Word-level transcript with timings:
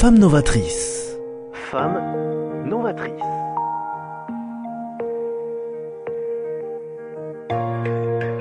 Femme 0.00 0.20
novatrice. 0.20 1.16
Femme 1.72 1.98
novatrice. 2.68 3.10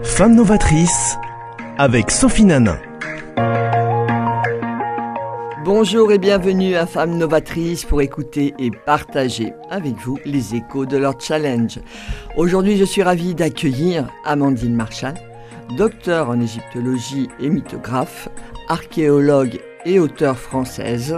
Femme 0.04 0.36
novatrice 0.36 1.18
avec 1.80 2.12
Sophie 2.12 2.46
Nanin. 2.46 2.78
Bonjour 5.66 6.12
et 6.12 6.20
bienvenue 6.20 6.76
à 6.76 6.86
Femmes 6.86 7.18
Novatrices 7.18 7.86
pour 7.86 8.04
écouter 8.04 8.54
et 8.60 8.70
partager 8.70 9.54
avec 9.72 9.96
vous 9.96 10.20
les 10.26 10.54
échos 10.54 10.86
de 10.86 10.98
leur 10.98 11.20
challenge. 11.20 11.80
Aujourd'hui, 12.36 12.78
je 12.78 12.86
suis 12.86 13.02
ravie 13.02 13.34
d'accueillir 13.34 14.08
Amandine 14.26 14.76
Marchal, 14.76 15.16
docteur 15.76 16.30
en 16.30 16.40
égyptologie 16.40 17.30
et 17.40 17.50
mythographe, 17.50 18.30
archéologue 18.70 19.60
et 19.88 20.00
auteure 20.00 20.38
française. 20.38 21.16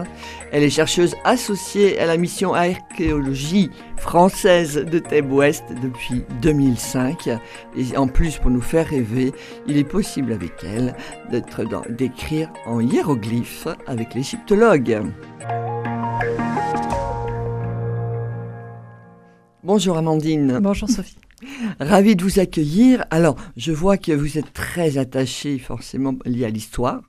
Elle 0.51 0.63
est 0.63 0.69
chercheuse 0.69 1.15
associée 1.23 1.99
à 1.99 2.05
la 2.05 2.17
mission 2.17 2.53
archéologie 2.53 3.71
française 3.97 4.75
de 4.75 4.99
Thèbes 4.99 5.31
Ouest 5.31 5.63
depuis 5.81 6.23
2005. 6.41 7.29
Et 7.75 7.97
en 7.97 8.07
plus, 8.07 8.37
pour 8.37 8.51
nous 8.51 8.61
faire 8.61 8.87
rêver, 8.87 9.33
il 9.67 9.77
est 9.77 9.83
possible 9.83 10.31
avec 10.31 10.53
elle 10.63 10.95
d'être 11.31 11.63
d'écrire 11.89 12.49
en 12.65 12.79
hiéroglyphes 12.79 13.67
avec 13.87 14.13
l'égyptologue. 14.13 15.01
Bonjour 19.63 19.97
Amandine. 19.97 20.59
Bonjour 20.61 20.89
Sophie. 20.89 21.17
Ravi 21.79 22.15
de 22.15 22.23
vous 22.23 22.39
accueillir. 22.39 23.05
Alors, 23.09 23.35
je 23.57 23.71
vois 23.71 23.97
que 23.97 24.11
vous 24.11 24.37
êtes 24.37 24.53
très 24.53 24.97
attachée, 24.97 25.57
forcément 25.57 26.15
liée 26.25 26.45
à 26.45 26.49
l'histoire, 26.49 27.01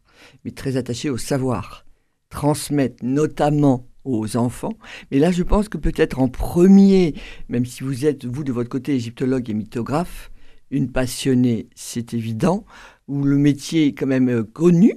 mais 0.45 0.51
très 0.51 0.77
attachée 0.77 1.11
au 1.11 1.19
savoir. 1.19 1.85
Transmettre 2.29 3.05
notamment 3.05 3.87
aux 4.05 4.37
enfants. 4.37 4.77
Mais 5.11 5.19
là, 5.19 5.31
je 5.31 5.43
pense 5.43 5.69
que 5.69 5.79
peut-être 5.79 6.21
en 6.21 6.29
premier, 6.29 7.15
même 7.49 7.67
si 7.67 7.83
vous 7.83 8.07
êtes, 8.07 8.25
vous, 8.25 8.45
de 8.45 8.53
votre 8.53 8.69
côté, 8.69 8.95
égyptologue 8.95 9.51
et 9.51 9.55
mythographe, 9.55 10.31
une 10.71 10.91
passionnée, 10.91 11.69
c'est 11.75 12.15
évident, 12.15 12.65
où 13.09 13.25
le 13.25 13.37
métier 13.37 13.89
est 13.89 13.93
quand 13.93 14.07
même 14.07 14.29
euh, 14.29 14.45
connu. 14.45 14.95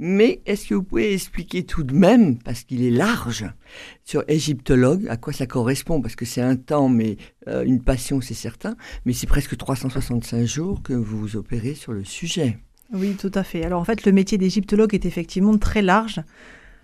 Mais 0.00 0.42
est-ce 0.44 0.68
que 0.68 0.74
vous 0.74 0.82
pouvez 0.82 1.14
expliquer 1.14 1.64
tout 1.64 1.84
de 1.84 1.94
même, 1.94 2.38
parce 2.38 2.64
qu'il 2.64 2.82
est 2.82 2.90
large, 2.90 3.46
sur 4.04 4.24
égyptologue, 4.26 5.06
à 5.08 5.16
quoi 5.16 5.32
ça 5.32 5.46
correspond? 5.46 6.02
Parce 6.02 6.16
que 6.16 6.24
c'est 6.24 6.40
un 6.40 6.56
temps, 6.56 6.88
mais 6.88 7.16
euh, 7.46 7.62
une 7.62 7.80
passion, 7.80 8.20
c'est 8.20 8.34
certain. 8.34 8.76
Mais 9.04 9.12
c'est 9.12 9.28
presque 9.28 9.56
365 9.56 10.44
jours 10.46 10.82
que 10.82 10.94
vous 10.94 11.36
opérez 11.36 11.74
sur 11.74 11.92
le 11.92 12.02
sujet. 12.02 12.58
Oui, 12.94 13.16
tout 13.18 13.30
à 13.34 13.42
fait. 13.42 13.64
Alors 13.64 13.80
en 13.80 13.84
fait, 13.84 14.04
le 14.06 14.12
métier 14.12 14.38
d'égyptologue 14.38 14.94
est 14.94 15.04
effectivement 15.04 15.56
très 15.58 15.82
large. 15.82 16.20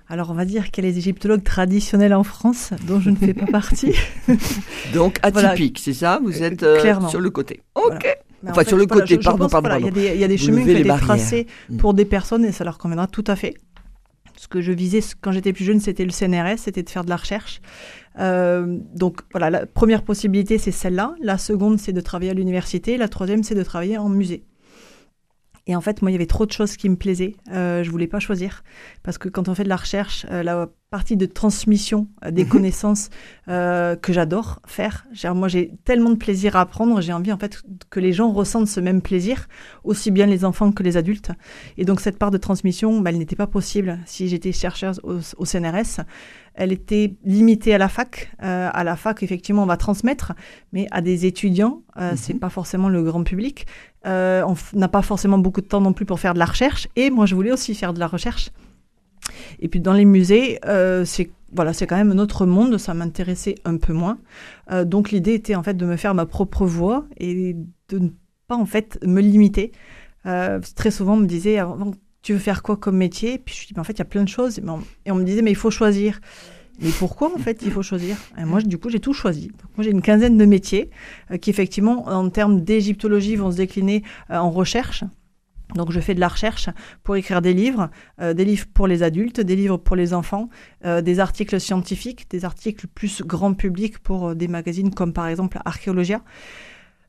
Alors 0.08 0.30
on 0.30 0.34
va 0.34 0.44
dire 0.44 0.70
qu'elle 0.72 0.84
est 0.86 0.96
égyptologue 0.96 1.44
traditionnelle 1.44 2.14
en 2.14 2.24
France, 2.24 2.72
dont 2.88 2.98
je 3.00 3.10
ne 3.10 3.16
fais 3.16 3.32
pas 3.34 3.46
partie. 3.52 3.94
Donc 4.92 5.18
atypique, 5.22 5.78
c'est 5.78 5.92
ça 5.94 6.20
Vous 6.22 6.42
êtes 6.42 6.62
euh, 6.64 7.00
sur 7.08 7.20
le 7.20 7.30
côté. 7.30 7.62
Voilà. 7.76 7.96
Ok. 7.96 8.06
En 8.44 8.50
Enfin, 8.50 8.62
fait, 8.62 8.68
sur 8.68 8.76
le 8.78 8.86
voilà, 8.86 9.02
côté, 9.02 9.14
je- 9.16 9.20
je 9.20 9.24
pardon, 9.24 9.44
pense, 9.44 9.52
pardon, 9.52 9.68
voilà, 9.68 9.80
Il 9.80 9.84
y 9.84 9.88
a 9.88 9.90
des, 9.92 10.18
y 10.18 10.24
a 10.24 10.36
chemins 10.38 10.62
qui 10.64 10.70
ont 10.70 10.72
les 10.72 10.80
été 10.80 10.88
tracés 10.88 11.46
Mm. 11.68 11.76
pour 11.76 11.92
des 11.94 12.06
personnes 12.06 12.44
et 12.46 12.52
ça 12.52 12.64
leur 12.64 12.78
conviendra 12.78 13.06
tout 13.06 13.24
à 13.26 13.36
fait. 13.36 13.54
Ce 14.36 14.48
que 14.48 14.62
je 14.62 14.72
visais 14.72 15.00
quand 15.20 15.30
j'étais 15.32 15.52
plus 15.52 15.64
jeune, 15.66 15.78
c'était 15.80 16.04
le 16.06 16.10
CNRS, 16.10 16.56
c'était 16.58 16.82
de 16.82 16.88
faire 16.88 17.04
de 17.04 17.10
la 17.10 17.16
recherche. 17.16 17.60
Euh, 18.18 18.78
donc 18.96 19.20
voilà, 19.32 19.50
la 19.50 19.66
première 19.66 20.02
possibilité, 20.02 20.56
c'est 20.56 20.70
celle-là. 20.72 21.14
La 21.20 21.36
seconde, 21.36 21.78
c'est 21.78 21.92
de 21.92 22.00
travailler 22.00 22.30
à 22.30 22.34
l'université. 22.34 22.96
La 22.96 23.08
troisième, 23.08 23.42
c'est 23.44 23.54
de 23.54 23.62
travailler 23.62 23.98
en 23.98 24.08
musée. 24.08 24.42
Et 25.70 25.76
en 25.76 25.80
fait, 25.80 26.02
moi, 26.02 26.10
il 26.10 26.14
y 26.14 26.16
avait 26.16 26.26
trop 26.26 26.46
de 26.46 26.50
choses 26.50 26.76
qui 26.76 26.88
me 26.88 26.96
plaisaient. 26.96 27.36
Euh, 27.52 27.84
je 27.84 27.90
voulais 27.92 28.08
pas 28.08 28.18
choisir. 28.18 28.64
Parce 29.04 29.18
que 29.18 29.28
quand 29.28 29.48
on 29.48 29.54
fait 29.54 29.62
de 29.62 29.68
la 29.68 29.76
recherche, 29.76 30.26
euh, 30.28 30.42
la 30.42 30.68
partie 30.90 31.16
de 31.16 31.26
transmission 31.26 32.08
euh, 32.24 32.32
des 32.32 32.42
Mhm. 32.42 32.48
connaissances 32.50 33.08
euh, 33.46 33.94
que 33.94 34.12
j'adore 34.12 34.60
faire, 34.66 35.06
moi, 35.32 35.46
j'ai 35.46 35.70
tellement 35.84 36.10
de 36.10 36.16
plaisir 36.16 36.56
à 36.56 36.62
apprendre. 36.62 37.00
J'ai 37.00 37.12
envie, 37.12 37.30
en 37.30 37.38
fait, 37.38 37.62
que 37.88 38.00
les 38.00 38.12
gens 38.12 38.32
ressentent 38.32 38.66
ce 38.66 38.80
même 38.80 39.00
plaisir, 39.00 39.46
aussi 39.84 40.10
bien 40.10 40.26
les 40.26 40.44
enfants 40.44 40.72
que 40.72 40.82
les 40.82 40.96
adultes. 40.96 41.30
Et 41.78 41.84
donc, 41.84 42.00
cette 42.00 42.18
part 42.18 42.32
de 42.32 42.38
transmission, 42.38 43.00
bah, 43.00 43.10
elle 43.10 43.18
n'était 43.18 43.36
pas 43.36 43.46
possible 43.46 44.00
si 44.06 44.26
j'étais 44.26 44.50
chercheuse 44.50 44.98
au, 45.04 45.18
au 45.36 45.44
CNRS. 45.44 46.00
Elle 46.62 46.72
était 46.72 47.14
limitée 47.24 47.72
à 47.74 47.78
la 47.78 47.88
fac. 47.88 48.30
Euh, 48.42 48.68
à 48.70 48.84
la 48.84 48.94
fac, 48.94 49.22
effectivement, 49.22 49.62
on 49.62 49.66
va 49.66 49.78
transmettre, 49.78 50.34
mais 50.74 50.86
à 50.90 51.00
des 51.00 51.24
étudiants, 51.24 51.80
euh, 51.96 52.10
Mhm. 52.10 52.16
c'est 52.18 52.34
pas 52.34 52.50
forcément 52.50 52.90
le 52.90 53.02
grand 53.02 53.24
public. 53.24 53.66
Euh, 54.06 54.44
on 54.46 54.78
n'a 54.78 54.88
pas 54.88 55.00
forcément 55.00 55.38
beaucoup 55.38 55.62
de 55.62 55.66
temps 55.66 55.80
non 55.80 55.94
plus 55.94 56.04
pour 56.04 56.20
faire 56.20 56.34
de 56.34 56.38
la 56.38 56.44
recherche. 56.44 56.86
Et 56.96 57.08
moi, 57.08 57.24
je 57.24 57.34
voulais 57.34 57.50
aussi 57.50 57.74
faire 57.74 57.94
de 57.94 57.98
la 57.98 58.06
recherche. 58.06 58.50
Et 59.60 59.68
puis 59.68 59.80
dans 59.80 59.94
les 59.94 60.04
musées, 60.04 60.58
euh, 60.66 61.06
c'est 61.06 61.30
voilà, 61.52 61.72
c'est 61.72 61.86
quand 61.86 61.96
même 61.96 62.12
un 62.12 62.18
autre 62.18 62.44
monde. 62.44 62.76
Ça 62.76 62.92
m'intéressait 62.92 63.54
un 63.64 63.78
peu 63.78 63.92
moins. 63.94 64.18
Donc 64.84 65.10
l'idée 65.10 65.34
était 65.34 65.56
en 65.56 65.62
fait 65.62 65.74
de 65.74 65.86
me 65.86 65.96
faire 65.96 66.14
ma 66.14 66.26
propre 66.26 66.64
voix 66.66 67.06
et 67.16 67.56
de 67.88 67.98
ne 67.98 68.08
pas 68.46 68.56
en 68.56 68.66
fait 68.66 68.98
me 69.04 69.20
limiter. 69.20 69.72
Très 70.24 70.90
souvent, 70.90 71.14
on 71.14 71.22
me 71.24 71.26
disait 71.26 71.58
avant, 71.58 71.90
tu 72.22 72.32
veux 72.32 72.38
faire 72.38 72.62
quoi 72.62 72.76
comme 72.76 72.96
métier? 72.96 73.38
Puis 73.38 73.54
je 73.60 73.66
dis 73.66 73.72
mais 73.74 73.80
en 73.80 73.84
fait 73.84 73.94
il 73.94 73.98
y 73.98 74.02
a 74.02 74.06
plein 74.06 74.24
de 74.24 74.28
choses. 74.28 74.58
Et 74.58 75.10
on, 75.10 75.14
me 75.14 75.24
disait 75.24 75.42
mais 75.42 75.50
il 75.50 75.56
faut 75.56 75.70
choisir. 75.70 76.20
Mais 76.80 76.90
pourquoi 76.98 77.34
en 77.34 77.38
fait 77.38 77.60
il 77.62 77.70
faut 77.70 77.82
choisir? 77.82 78.16
Et 78.38 78.44
moi, 78.44 78.62
du 78.62 78.78
coup, 78.78 78.88
j'ai 78.88 79.00
tout 79.00 79.12
choisi. 79.12 79.50
Moi, 79.76 79.84
j'ai 79.84 79.90
une 79.90 80.00
quinzaine 80.00 80.38
de 80.38 80.46
métiers 80.46 80.90
euh, 81.30 81.36
qui, 81.36 81.50
effectivement, 81.50 82.08
en 82.08 82.30
termes 82.30 82.62
d'égyptologie, 82.62 83.36
vont 83.36 83.50
se 83.50 83.58
décliner 83.58 84.02
euh, 84.30 84.38
en 84.38 84.50
recherche. 84.50 85.04
Donc, 85.74 85.92
je 85.92 86.00
fais 86.00 86.14
de 86.14 86.20
la 86.20 86.28
recherche 86.28 86.70
pour 87.02 87.16
écrire 87.16 87.42
des 87.42 87.52
livres, 87.52 87.90
euh, 88.20 88.32
des 88.32 88.46
livres 88.46 88.64
pour 88.72 88.86
les 88.86 89.02
adultes, 89.02 89.42
des 89.42 89.56
livres 89.56 89.76
pour 89.76 89.94
les 89.94 90.14
enfants, 90.14 90.48
des 90.82 91.20
articles 91.20 91.60
scientifiques, 91.60 92.30
des 92.30 92.46
articles 92.46 92.86
plus 92.86 93.22
grand 93.22 93.52
public 93.52 93.98
pour 93.98 94.34
des 94.34 94.48
magazines 94.48 94.92
comme 94.92 95.12
par 95.12 95.26
exemple 95.26 95.58
Archéologia. 95.66 96.22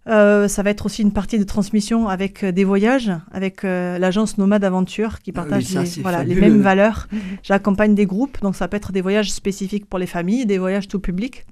Euh, 0.08 0.48
ça 0.48 0.64
va 0.64 0.72
être 0.72 0.88
aussi 0.88 1.04
une 1.04 1.12
partie 1.12 1.38
de 1.38 1.44
transmission 1.44 2.08
avec 2.08 2.44
euh, 2.44 2.52
des 2.52 2.64
voyages, 2.64 3.12
avec 3.32 3.64
euh, 3.64 4.00
l'agence 4.00 4.40
Nomade 4.40 4.64
Aventure 4.64 5.20
qui 5.20 5.32
Ah 5.36 5.42
oui, 5.44 5.50
partage 5.50 5.64
ça, 5.66 5.84
les, 5.84 6.02
voilà, 6.02 6.24
mêmes 6.26 6.60
valeurs. 6.62 7.08
J'accompagne 7.44 7.94
des 7.94 8.08
groupes, 8.08 8.42
donc 8.42 8.56
ça 8.56 8.68
peut 8.68 8.78
être 8.78 8.92
des 8.92 9.02
voyages 9.02 9.32
spécifiques 9.32 9.86
pour 9.86 10.00
les 10.00 10.08
familles, 10.08 10.48
des 10.48 10.58
voyages 10.58 10.88
tout 10.88 11.00
public. 11.00 11.46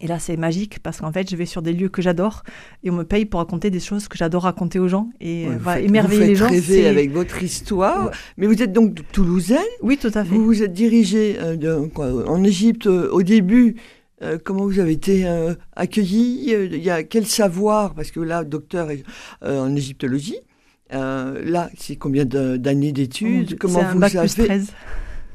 Et 0.00 0.06
là, 0.06 0.18
c'est 0.20 0.36
magique 0.36 0.78
parce 0.80 1.00
qu'en 1.00 1.10
fait, 1.12 1.28
je 1.30 1.34
vais 1.36 1.46
sur 1.46 1.60
des 1.62 1.72
lieux 1.72 1.88
que 1.88 2.02
j'adore 2.02 2.42
et 2.84 2.90
on 2.90 2.94
me 2.94 3.02
paye 3.04 3.24
pour 3.26 3.38
raconter 3.40 3.68
des 3.70 3.80
choses 3.80 4.06
que 4.06 4.16
j'adore 4.16 4.44
raconter 4.44 4.78
aux 4.78 4.86
gens 4.86 5.10
et 5.20 5.46
Ouais, 5.48 5.54
vous 5.54 5.58
voilà, 5.60 5.80
faites- 5.80 5.88
émerveiller 5.88 6.20
vous 6.20 6.28
les 6.28 6.34
faites 6.36 6.38
gens. 6.38 6.48
rêver 6.50 6.86
avec 6.88 7.12
votre 7.12 7.42
histoire. 7.42 8.06
Ouais. 8.06 8.10
Mais 8.36 8.46
vous 8.46 8.60
êtes 8.62 8.72
donc 8.72 9.00
toulousaine. 9.12 9.58
Oui, 9.82 9.98
tout 10.00 10.10
à 10.14 10.24
fait. 10.24 10.34
Vous 10.34 10.44
vous 10.44 10.62
êtes 10.62 10.72
dirigé 10.72 11.36
euh, 11.40 11.56
de- 11.56 11.86
quoi, 11.92 12.28
en 12.28 12.42
Égypte 12.44 12.86
euh, 12.86 13.08
au 13.10 13.22
début. 13.24 13.74
Euh, 14.22 14.38
comment 14.42 14.64
vous 14.64 14.78
avez 14.80 14.92
été 14.92 15.26
euh, 15.26 15.54
accueilli 15.76 16.52
Euh, 16.54 16.66
Il 16.72 16.82
y 16.82 16.90
a 16.90 17.02
quel 17.04 17.26
savoir 17.26 17.94
Parce 17.94 18.10
que 18.10 18.20
là, 18.20 18.44
docteur 18.44 18.88
euh, 19.44 19.60
en 19.60 19.74
égyptologie. 19.76 20.36
Là, 20.90 21.70
c'est 21.76 21.96
combien 21.96 22.24
d'années 22.24 22.92
d'études 22.92 23.58
Comment 23.58 23.80
un 23.80 23.92
vous 23.92 23.98
bac 23.98 24.14
avez 24.14 24.26
plus 24.28 24.44
13. 24.46 24.72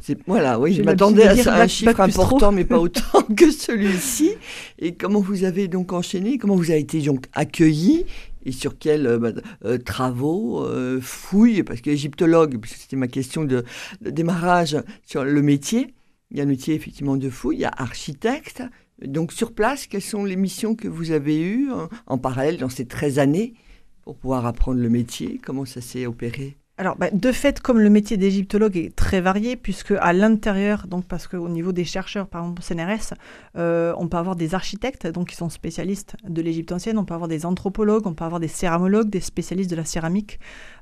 C'est- 0.01 0.17
Voilà, 0.27 0.59
oui, 0.59 0.73
je 0.73 0.81
l'habitude 0.81 0.85
m'attendais 0.85 1.23
à 1.27 1.35
ça, 1.37 1.55
un 1.61 1.67
chiffre 1.67 1.97
important, 2.01 2.51
mais 2.51 2.65
pas 2.65 2.77
autant 2.79 3.21
que 3.37 3.51
celui-ci. 3.51 4.31
Et 4.79 4.95
comment 4.95 5.21
vous 5.21 5.43
avez 5.45 5.67
donc 5.69 5.93
enchaîné 5.93 6.37
Comment 6.37 6.55
vous 6.55 6.71
avez 6.71 6.79
été 6.81 6.99
donc 7.01 7.25
accueilli 7.33 8.05
et 8.45 8.51
sur 8.51 8.77
quels 8.77 9.07
euh, 9.07 9.17
bah, 9.19 9.77
travaux, 9.85 10.65
euh, 10.65 10.99
fouilles 11.01 11.63
Parce 11.63 11.79
qu'égyptologue, 11.79 12.57
puisque 12.59 12.77
c'était 12.77 12.97
ma 12.97 13.07
question 13.07 13.45
de, 13.45 13.63
de 14.01 14.09
démarrage 14.09 14.75
sur 15.05 15.23
le 15.23 15.41
métier. 15.41 15.93
Il 16.33 16.39
y 16.39 16.41
a 16.41 16.45
le 16.45 16.49
métier 16.49 16.73
effectivement 16.73 17.15
de 17.15 17.29
fouille, 17.29 17.57
il 17.57 17.61
y 17.61 17.65
a 17.65 17.71
architecte. 17.77 18.63
Donc 19.01 19.31
sur 19.31 19.53
place, 19.53 19.85
quelles 19.87 20.01
sont 20.01 20.25
les 20.25 20.35
missions 20.35 20.75
que 20.75 20.87
vous 20.87 21.11
avez 21.11 21.39
eues 21.39 21.71
en, 21.71 21.89
en 22.07 22.17
parallèle 22.17 22.57
dans 22.57 22.69
ces 22.69 22.87
13 22.87 23.19
années 23.19 23.53
pour 24.01 24.17
pouvoir 24.17 24.45
apprendre 24.47 24.79
le 24.79 24.89
métier? 24.89 25.39
Comment 25.43 25.65
ça 25.65 25.79
s'est 25.79 26.07
opéré? 26.07 26.57
Alors, 26.79 26.95
bah, 26.95 27.11
de 27.11 27.31
fait, 27.31 27.59
comme 27.59 27.79
le 27.79 27.89
métier 27.91 28.17
d'égyptologue 28.17 28.77
est 28.77 28.95
très 28.95 29.21
varié, 29.21 29.55
puisque 29.55 29.91
à 29.91 30.11
l'intérieur, 30.11 30.87
donc 30.87 31.05
parce 31.05 31.27
qu'au 31.27 31.47
niveau 31.47 31.71
des 31.71 31.85
chercheurs, 31.85 32.27
par 32.27 32.41
exemple 32.41 32.61
au 32.61 32.63
CNRS, 32.63 33.13
euh, 33.57 33.93
on 33.99 34.07
peut 34.07 34.17
avoir 34.17 34.35
des 34.35 34.55
architectes, 34.55 35.05
donc 35.05 35.29
qui 35.29 35.35
sont 35.35 35.49
spécialistes 35.49 36.15
de 36.27 36.41
l'Égypte 36.41 36.71
ancienne, 36.71 36.97
on 36.97 37.05
peut 37.05 37.13
avoir 37.13 37.27
des 37.27 37.45
anthropologues, 37.45 38.07
on 38.07 38.15
peut 38.15 38.25
avoir 38.25 38.39
des 38.39 38.47
céramologues, 38.47 39.11
des 39.11 39.19
spécialistes 39.19 39.69
de 39.69 39.75
la 39.75 39.85
céramique. 39.85 40.39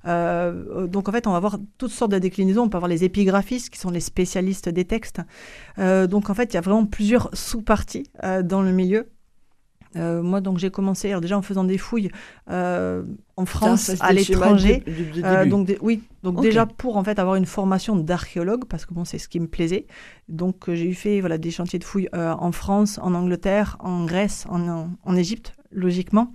Euh, 0.07 0.63
euh, 0.75 0.87
donc 0.87 1.09
en 1.09 1.11
fait, 1.11 1.27
on 1.27 1.31
va 1.31 1.37
avoir 1.37 1.57
toutes 1.77 1.91
sortes 1.91 2.11
de 2.11 2.19
déclinaisons. 2.19 2.63
On 2.63 2.69
peut 2.69 2.77
avoir 2.77 2.89
les 2.89 3.03
épigraphistes, 3.03 3.69
qui 3.69 3.77
sont 3.77 3.91
les 3.91 3.99
spécialistes 3.99 4.69
des 4.69 4.85
textes. 4.85 5.19
Donc 5.77 6.29
en 6.29 6.33
fait, 6.33 6.53
il 6.53 6.55
y 6.55 6.57
a 6.57 6.61
vraiment 6.61 6.85
plusieurs 6.85 7.29
sous-parties 7.33 8.09
dans 8.43 8.61
le 8.61 8.71
milieu. 8.71 9.07
Euh, 9.95 10.21
moi, 10.21 10.41
donc, 10.41 10.57
j'ai 10.57 10.69
commencé 10.69 11.09
alors, 11.09 11.21
déjà 11.21 11.37
en 11.37 11.41
faisant 11.41 11.63
des 11.63 11.77
fouilles 11.77 12.09
euh, 12.49 13.03
en 13.35 13.45
France, 13.45 13.81
Ça, 13.81 13.95
ça, 13.95 14.05
à 14.05 14.13
l'étranger. 14.13 14.83
Euh, 15.23 15.45
donc 15.45 15.67
des- 15.67 15.77
oui, 15.81 16.01
donc 16.23 16.41
déjà 16.41 16.65
pour 16.65 16.97
en 16.97 17.03
fait 17.03 17.19
avoir 17.19 17.35
une 17.35 17.45
formation 17.45 17.95
d'archéologue 17.95 18.65
parce 18.65 18.85
que 18.85 18.93
bon 18.93 19.03
c'est 19.05 19.17
ce 19.17 19.27
qui 19.27 19.39
me 19.39 19.47
plaisait. 19.47 19.87
Donc 20.29 20.69
j'ai 20.69 20.87
eu 20.87 20.93
fait 20.93 21.19
voilà 21.19 21.37
des 21.37 21.51
chantiers 21.51 21.79
de 21.79 21.83
fouilles 21.83 22.09
en 22.13 22.51
France, 22.51 22.99
en 23.01 23.13
Angleterre, 23.13 23.77
en 23.79 24.05
Grèce, 24.05 24.45
en, 24.49 25.15
Égypte. 25.15 25.53
logiquement. 25.71 26.31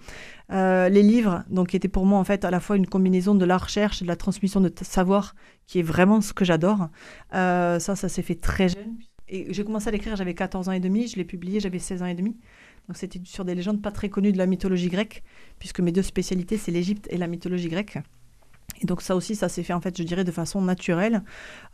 Euh, 0.52 0.88
les 0.88 1.02
livres, 1.02 1.42
donc, 1.50 1.74
étaient 1.74 1.88
pour 1.88 2.06
moi 2.06 2.18
en 2.18 2.24
fait 2.24 2.44
à 2.44 2.50
la 2.50 2.60
fois 2.60 2.76
une 2.76 2.86
combinaison 2.86 3.34
de 3.34 3.44
la 3.44 3.58
recherche 3.58 4.00
et 4.00 4.04
de 4.04 4.08
la 4.08 4.16
transmission 4.16 4.60
de 4.60 4.72
savoir, 4.82 5.34
qui 5.66 5.80
est 5.80 5.82
vraiment 5.82 6.20
ce 6.20 6.32
que 6.32 6.44
j'adore. 6.44 6.88
Euh, 7.34 7.78
ça, 7.78 7.96
ça 7.96 8.08
s'est 8.08 8.22
fait 8.22 8.36
très 8.36 8.68
jeune. 8.68 8.96
Et 9.28 9.52
j'ai 9.52 9.64
commencé 9.64 9.88
à 9.88 9.90
l'écrire, 9.90 10.14
j'avais 10.14 10.34
14 10.34 10.68
ans 10.68 10.72
et 10.72 10.78
demi, 10.78 11.08
je 11.08 11.16
l'ai 11.16 11.24
publié, 11.24 11.58
j'avais 11.58 11.80
16 11.80 12.02
ans 12.02 12.06
et 12.06 12.14
demi. 12.14 12.36
Donc 12.88 12.96
c'était 12.96 13.20
sur 13.24 13.44
des 13.44 13.54
légendes 13.54 13.82
pas 13.82 13.90
très 13.90 14.08
connues 14.08 14.32
de 14.32 14.38
la 14.38 14.46
mythologie 14.46 14.88
grecque, 14.88 15.22
puisque 15.58 15.80
mes 15.80 15.92
deux 15.92 16.02
spécialités, 16.02 16.56
c'est 16.56 16.70
l'Égypte 16.70 17.06
et 17.10 17.16
la 17.16 17.26
mythologie 17.26 17.68
grecque. 17.68 17.98
Et 18.82 18.86
donc 18.86 19.02
ça 19.02 19.16
aussi, 19.16 19.34
ça 19.34 19.48
s'est 19.48 19.62
fait 19.62 19.72
en 19.72 19.80
fait, 19.80 19.96
je 19.96 20.02
dirais, 20.02 20.24
de 20.24 20.30
façon 20.30 20.60
naturelle. 20.60 21.22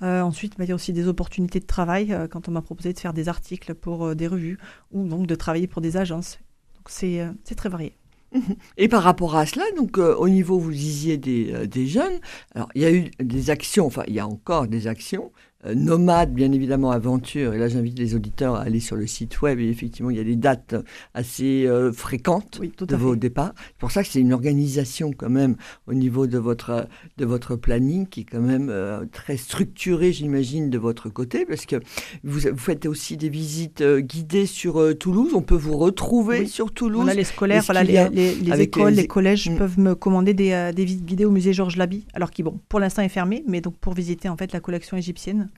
Euh, 0.03 0.21
ensuite, 0.23 0.57
bah, 0.57 0.65
il 0.65 0.69
y 0.69 0.73
a 0.73 0.75
aussi 0.75 0.93
des 0.93 1.09
opportunités 1.09 1.61
de 1.61 1.67
travail 1.67 2.13
euh, 2.13 2.29
quand 2.29 2.49
on 2.49 2.53
m'a 2.53 2.63
proposé 2.63 2.93
de 2.93 2.99
faire 2.99 3.13
des 3.13 3.29
articles 3.29 3.75
pour 3.75 4.07
euh, 4.07 4.15
des 4.15 4.27
revues 4.27 4.59
ou 4.93 5.07
donc 5.07 5.27
de 5.27 5.35
travailler 5.35 5.67
pour 5.67 5.83
des 5.83 5.97
agences. 5.97 6.39
Donc 6.77 6.89
c'est 6.89 7.55
très 7.57 7.69
varié. 7.69 7.97
Et 8.79 8.89
par 8.89 9.03
rapport 9.03 9.37
à 9.37 9.45
cela, 9.45 9.65
donc 9.77 9.99
au 9.99 10.29
niveau, 10.29 10.59
vous 10.59 10.73
disiez 10.73 11.19
des, 11.19 11.67
des 11.67 11.87
jeunes, 11.87 12.19
alors 12.55 12.69
il 12.75 12.83
y 12.83 12.87
a 12.87 12.93
eu 12.93 13.11
des 13.21 13.51
actions, 13.51 13.87
enfin 13.87 14.05
il 14.09 14.15
y 14.15 14.21
a 14.21 14.27
encore 14.27 14.67
des 14.67 14.87
actions, 14.87 15.33
euh, 15.67 15.75
nomades 15.75 16.33
bien 16.33 16.51
évidemment, 16.53 16.91
aventure, 16.91 17.55
et 17.55 17.59
là 17.59 17.69
j'invite 17.69 17.99
les 17.99 18.15
auditeurs 18.15 18.55
à 18.57 18.63
aller 18.63 18.81
sur 18.81 18.97
le 18.97 19.07
site 19.07 19.41
web, 19.43 19.59
et 19.61 19.69
effectivement 19.69 20.11
il 20.11 20.17
y 20.17 20.21
a 20.21 20.25
des 20.25 20.37
dates 20.37 20.75
assez 21.15 21.67
euh, 21.67 21.93
fréquentes 21.93 22.59
Oui, 22.61 22.73
de 22.79 22.97
vos 22.97 23.13
fait. 23.13 23.19
départs. 23.21 23.53
C'est 23.57 23.79
pour 23.79 23.91
ça 23.91 24.03
que 24.03 24.09
c'est 24.09 24.21
une 24.21 24.33
organisation 24.33 25.13
quand 25.17 25.31
même 25.31 25.57
au 25.87 25.95
niveau 25.95 26.27
de 26.27 26.39
votre, 26.39 26.87
de 27.19 27.25
votre 27.25 27.57
planning 27.57 28.07
qui 28.07 28.21
est 28.21 28.25
quand 28.25 28.41
même 28.41 28.69
euh, 28.71 29.05
très 29.13 29.37
structurée, 29.37 30.13
j'imagine, 30.13 30.71
de 30.71 30.79
votre 30.79 31.09
côté, 31.09 31.47
parce 31.47 31.67
que 31.67 31.77
vous, 32.25 32.41
vous 32.51 32.57
faites 32.59 32.87
aussi 32.87 33.17
des 33.17 33.29
visites 33.29 33.81
euh, 33.83 34.01
guidées 34.01 34.47
sur 34.47 34.81
Toulouse, 34.99 35.33
on 35.35 35.43
peut 35.43 35.55
vous 35.57 35.77
retrouver 35.77 36.41
Oui. 36.41 36.49
sur 36.49 36.73
Toulouse. 36.73 37.09
Les 37.15 37.25
scolaires, 37.25 37.63
voilà, 37.65 37.81
a, 37.81 38.09
les, 38.09 38.61
écoles, 38.61 38.91
les- 38.91 39.03
les 39.03 39.07
collèges 39.07 39.49
Mm. 39.51 39.57
peuvent 39.57 39.79
me 39.79 39.95
commander 39.95 40.35
des, 40.35 40.71
des 40.75 40.85
visites 40.85 41.05
guidées 41.05 41.25
au 41.25 41.31
musée 41.31 41.53
Georges 41.53 41.77
Laby, 41.77 42.07
alors 42.15 42.31
qui, 42.31 42.43
bon, 42.43 42.59
pour 42.69 42.81
l'instant 42.81 43.03
est 43.03 43.09
fermé, 43.09 43.45
mais 43.47 43.61
donc 43.61 43.77
pour 43.79 43.93
visiter 43.95 44.29
en 44.29 44.37
fait 44.37 44.53
la 44.53 44.61
collection 44.61 44.97
égyptienne. 44.97 45.51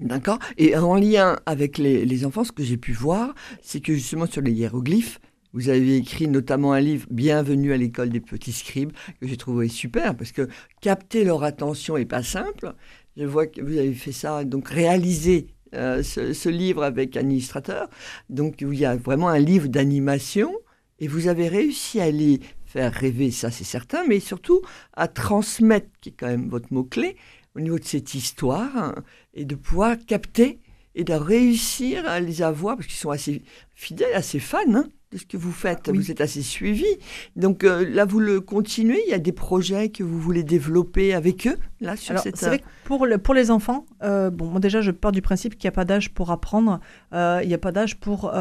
D'accord? 0.00 0.38
Et 0.58 0.76
en 0.76 0.94
lien 0.94 1.40
avec 1.44 1.76
les, 1.76 2.24
enfants, 2.24 2.44
ce 2.44 2.52
que 2.52 2.62
j'ai 2.62 2.76
pu 2.76 2.92
voir, 2.92 3.34
c'est 3.62 3.80
que 3.80 3.92
justement 3.92 4.26
sur 4.26 4.42
les 4.42 4.52
hiéroglyphes, 4.52 5.18
vous 5.52 5.70
avez 5.70 5.96
écrit 5.96 6.28
notamment 6.28 6.72
un 6.72 6.80
livre, 6.80 7.06
Bienvenue 7.10 7.72
à 7.72 7.76
l'école 7.76 8.10
des 8.10 8.20
petits 8.20 8.52
scribes, 8.52 8.92
que 9.20 9.26
j'ai 9.26 9.36
trouvé 9.36 9.66
super, 9.66 10.14
parce 10.16 10.30
que 10.30 10.48
capter 10.80 11.24
leur 11.24 11.42
attention 11.42 11.96
est 11.96 12.04
pas 12.04 12.22
simple. 12.22 12.74
Je 13.16 13.24
vois 13.24 13.48
que 13.48 13.60
vous 13.60 13.76
avez 13.76 13.92
fait 13.92 14.12
ça, 14.12 14.44
donc 14.44 14.68
réaliser 14.68 15.48
euh, 15.74 16.04
ce, 16.04 16.32
ce 16.32 16.48
livre 16.48 16.84
avec 16.84 17.16
un 17.16 17.28
illustrateur. 17.28 17.88
Donc 18.30 18.60
il 18.60 18.74
y 18.74 18.84
a 18.84 18.94
vraiment 18.94 19.28
un 19.28 19.40
livre 19.40 19.66
d'animation, 19.66 20.54
et 21.00 21.08
vous 21.08 21.26
avez 21.26 21.48
réussi 21.48 22.00
à 22.00 22.12
les 22.12 22.38
faire 22.66 22.92
rêver, 22.92 23.32
ça 23.32 23.50
c'est 23.50 23.64
certain, 23.64 24.04
mais 24.06 24.20
surtout 24.20 24.62
à 24.92 25.08
transmettre, 25.08 25.88
qui 26.00 26.10
est 26.10 26.12
quand 26.12 26.26
même 26.28 26.48
votre 26.48 26.72
mot-clé, 26.72 27.16
au 27.58 27.60
niveau 27.60 27.78
de 27.78 27.84
cette 27.84 28.14
histoire, 28.14 28.94
et 29.34 29.44
de 29.44 29.54
pouvoir 29.56 29.96
capter 30.06 30.60
et 30.94 31.04
de 31.04 31.12
réussir 31.12 32.08
à 32.08 32.20
les 32.20 32.40
avoir, 32.40 32.76
parce 32.76 32.86
qu'ils 32.86 32.96
sont 32.96 33.10
assez 33.10 33.42
fidèles, 33.74 34.14
assez 34.14 34.38
fans 34.38 34.58
hein, 34.74 34.86
de 35.12 35.18
ce 35.18 35.26
que 35.26 35.36
vous 35.36 35.52
faites. 35.52 35.88
Oui. 35.92 35.98
Vous 35.98 36.10
êtes 36.10 36.20
assez 36.20 36.42
suivis. 36.42 36.96
Donc 37.36 37.64
euh, 37.64 37.88
là, 37.88 38.04
vous 38.04 38.20
le 38.20 38.40
continuez? 38.40 39.00
Il 39.06 39.10
y 39.10 39.14
a 39.14 39.18
des 39.18 39.32
projets 39.32 39.90
que 39.90 40.02
vous 40.02 40.18
voulez 40.20 40.44
développer 40.44 41.14
avec 41.14 41.46
eux, 41.46 41.58
là, 41.80 41.96
sur 41.96 42.12
Alors, 42.12 42.22
cette... 42.22 42.36
c'est 42.36 42.46
vrai 42.46 42.58
que 42.60 42.64
pour, 42.84 43.06
le, 43.06 43.18
pour 43.18 43.34
les 43.34 43.50
enfants, 43.50 43.86
euh, 44.02 44.30
bon, 44.30 44.46
moi 44.46 44.60
déjà, 44.60 44.80
je 44.80 44.90
pars 44.90 45.12
du 45.12 45.22
principe 45.22 45.56
qu'il 45.56 45.66
n'y 45.68 45.72
a 45.74 45.76
pas 45.76 45.84
d'âge 45.84 46.14
pour 46.14 46.30
apprendre, 46.30 46.80
euh, 47.12 47.40
il 47.42 47.48
n'y 47.48 47.54
a 47.54 47.58
pas 47.58 47.72
d'âge 47.72 47.98
pour 47.98 48.32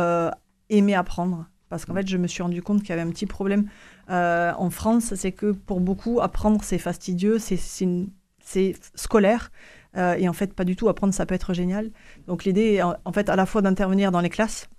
aimer 0.69 0.95
apprendre. 0.95 1.47
Parce 1.69 1.85
qu'en 1.85 1.93
fait, 1.95 2.07
je 2.07 2.17
me 2.17 2.27
suis 2.27 2.41
rendu 2.43 2.61
compte 2.61 2.79
qu'il 2.79 2.89
y 2.89 2.93
avait 2.93 3.01
un 3.01 3.09
petit 3.09 3.25
problème 3.25 3.67
en 4.07 4.69
France, 4.69 5.13
c'est 5.15 5.33
que 5.33 5.51
pour 5.51 5.79
beaucoup, 5.81 6.21
apprendre, 6.21 6.63
c'est 6.63 6.77
fastidieux, 6.77 7.39
c'est 7.39 7.57
c'est 7.57 7.83
une- 7.83 8.09
c'est 8.47 8.75
scolaire. 8.95 9.51
euh, 9.97 10.15
et 10.15 10.29
en 10.29 10.33
fait, 10.33 10.53
pas 10.53 10.63
du 10.63 10.75
tout. 10.75 10.87
Apprendre, 10.89 11.13
ça 11.13 11.25
peut 11.25 11.35
être 11.35 11.53
génial. 11.53 11.91
Donc, 12.27 12.45
l'idée 12.45 12.75
est 12.75 12.81
en, 12.81 12.95
en 13.03 13.11
fait 13.11 13.29
à 13.29 13.35
la 13.35 13.45
fois 13.45 13.61
d'intervenir 13.61 14.11
dans 14.11 14.21
les 14.21 14.29
classes, 14.29 14.69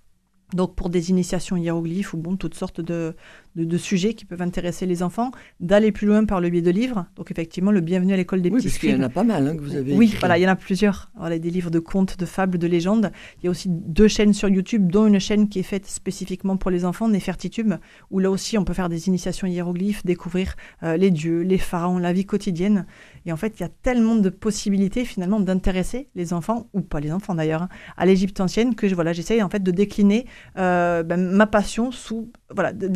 donc 0.53 0.75
pour 0.75 0.89
des 0.89 1.11
initiations 1.11 1.57
hiéroglyphes 1.57 2.13
ou 2.13 2.17
bon, 2.17 2.35
toutes 2.35 2.55
sortes 2.55 2.81
de, 2.81 3.15
de, 3.55 3.63
de 3.63 3.77
sujets 3.77 4.13
qui 4.13 4.25
peuvent 4.25 4.41
intéresser 4.41 4.85
les 4.85 5.01
enfants, 5.03 5.31
d'aller 5.59 5.91
plus 5.91 6.07
loin 6.07 6.25
par 6.25 6.41
le 6.41 6.49
biais 6.49 6.61
de 6.61 6.71
livres. 6.71 7.05
Donc, 7.15 7.31
effectivement, 7.31 7.71
le 7.71 7.81
bienvenu 7.81 8.13
à 8.13 8.17
l'école 8.17 8.41
des 8.41 8.49
Oui, 8.49 8.57
petits 8.57 8.67
parce 8.67 8.77
qu'il 8.79 8.91
y 8.91 8.95
en 8.95 9.01
a 9.01 9.09
pas 9.09 9.23
mal 9.23 9.47
hein, 9.47 9.55
que 9.55 9.61
vous 9.61 9.75
avez 9.75 9.93
Oui, 9.95 10.07
écrit. 10.07 10.19
voilà, 10.19 10.37
il 10.37 10.41
y 10.41 10.47
en 10.47 10.51
a 10.51 10.55
plusieurs. 10.55 11.11
Voilà, 11.17 11.39
des 11.39 11.49
livres 11.49 11.71
de 11.71 11.79
contes, 11.79 12.17
de 12.17 12.25
fables, 12.25 12.57
de 12.57 12.67
légendes. 12.67 13.11
Il 13.41 13.45
y 13.45 13.47
a 13.47 13.51
aussi 13.51 13.67
deux 13.69 14.07
chaînes 14.07 14.33
sur 14.33 14.49
YouTube, 14.49 14.91
dont 14.91 15.07
une 15.07 15.19
chaîne 15.19 15.49
qui 15.49 15.59
est 15.59 15.63
faite 15.63 15.85
spécifiquement 15.87 16.57
pour 16.57 16.71
les 16.71 16.85
enfants, 16.85 17.07
Nefertitube, 17.09 17.73
où 18.11 18.19
là 18.19 18.29
aussi 18.31 18.57
on 18.57 18.63
peut 18.63 18.73
faire 18.73 18.89
des 18.89 19.07
initiations 19.07 19.47
hiéroglyphes, 19.47 20.05
découvrir 20.05 20.55
euh, 20.83 20.97
les 20.97 21.11
dieux, 21.11 21.41
les 21.41 21.57
pharaons, 21.57 21.97
la 21.97 22.13
vie 22.13 22.25
quotidienne. 22.25 22.85
Et 23.25 23.31
en 23.31 23.37
fait, 23.37 23.53
il 23.59 23.61
y 23.61 23.65
a 23.65 23.69
tellement 23.69 24.15
de 24.15 24.29
possibilités 24.29 25.05
finalement 25.05 25.39
d'intéresser 25.39 26.07
les 26.15 26.33
enfants, 26.33 26.67
ou 26.73 26.81
pas 26.81 26.99
les 26.99 27.11
enfants 27.11 27.35
d'ailleurs, 27.35 27.63
hein, 27.63 27.69
à 27.97 28.05
l'Égypte 28.05 28.39
ancienne 28.39 28.75
que 28.75 28.87
je- 28.87 28.95
voilà, 28.95 29.13
j'essaye 29.13 29.41
en 29.43 29.49
fait 29.49 29.61
de 29.61 29.71
décliner 29.71 30.25
euh, 30.57 31.03
ben, 31.03 31.17
ma 31.19 31.47
passion 31.47 31.91
sous 31.91 32.31
voilà, 32.53 32.73
de- 32.73 32.87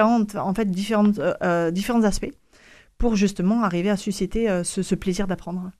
en 0.00 0.54
fait, 0.54 0.66
euh, 1.18 1.34
euh, 1.42 1.70
différents 1.70 2.02
aspects 2.02 2.32
pour 2.98 3.16
justement 3.16 3.62
arriver 3.62 3.90
à 3.90 3.96
susciter 3.96 4.50
euh, 4.50 4.64
ce 4.64 4.94
plaisir 4.94 5.26
d'apprendre. 5.26 5.70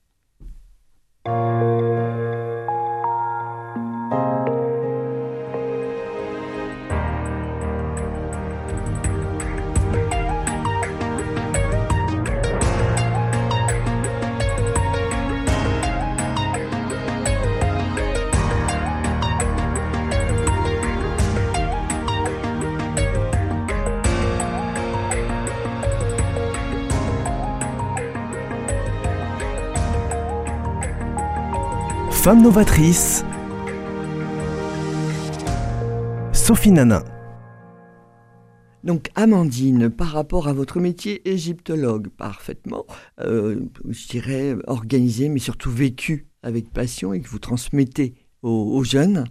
Novatrice. 32.35 33.25
Sophie 36.31 36.71
Nanin. 36.71 37.03
Donc 38.83 39.09
Amandine, 39.15 39.89
par 39.89 40.09
rapport 40.09 40.47
à 40.47 40.53
votre 40.53 40.79
métier 40.79 41.27
égyptologue, 41.27 42.07
parfaitement, 42.09 42.85
euh, 43.19 43.59
je 43.87 44.07
dirais 44.07 44.55
organisé, 44.67 45.27
mais 45.27 45.39
surtout 45.39 45.71
vécu 45.71 46.27
avec 46.43 46.71
passion 46.71 47.13
et 47.13 47.21
que 47.21 47.27
vous 47.27 47.39
transmettez 47.39 48.13
aux, 48.41 48.83
jeunes. 48.83 49.25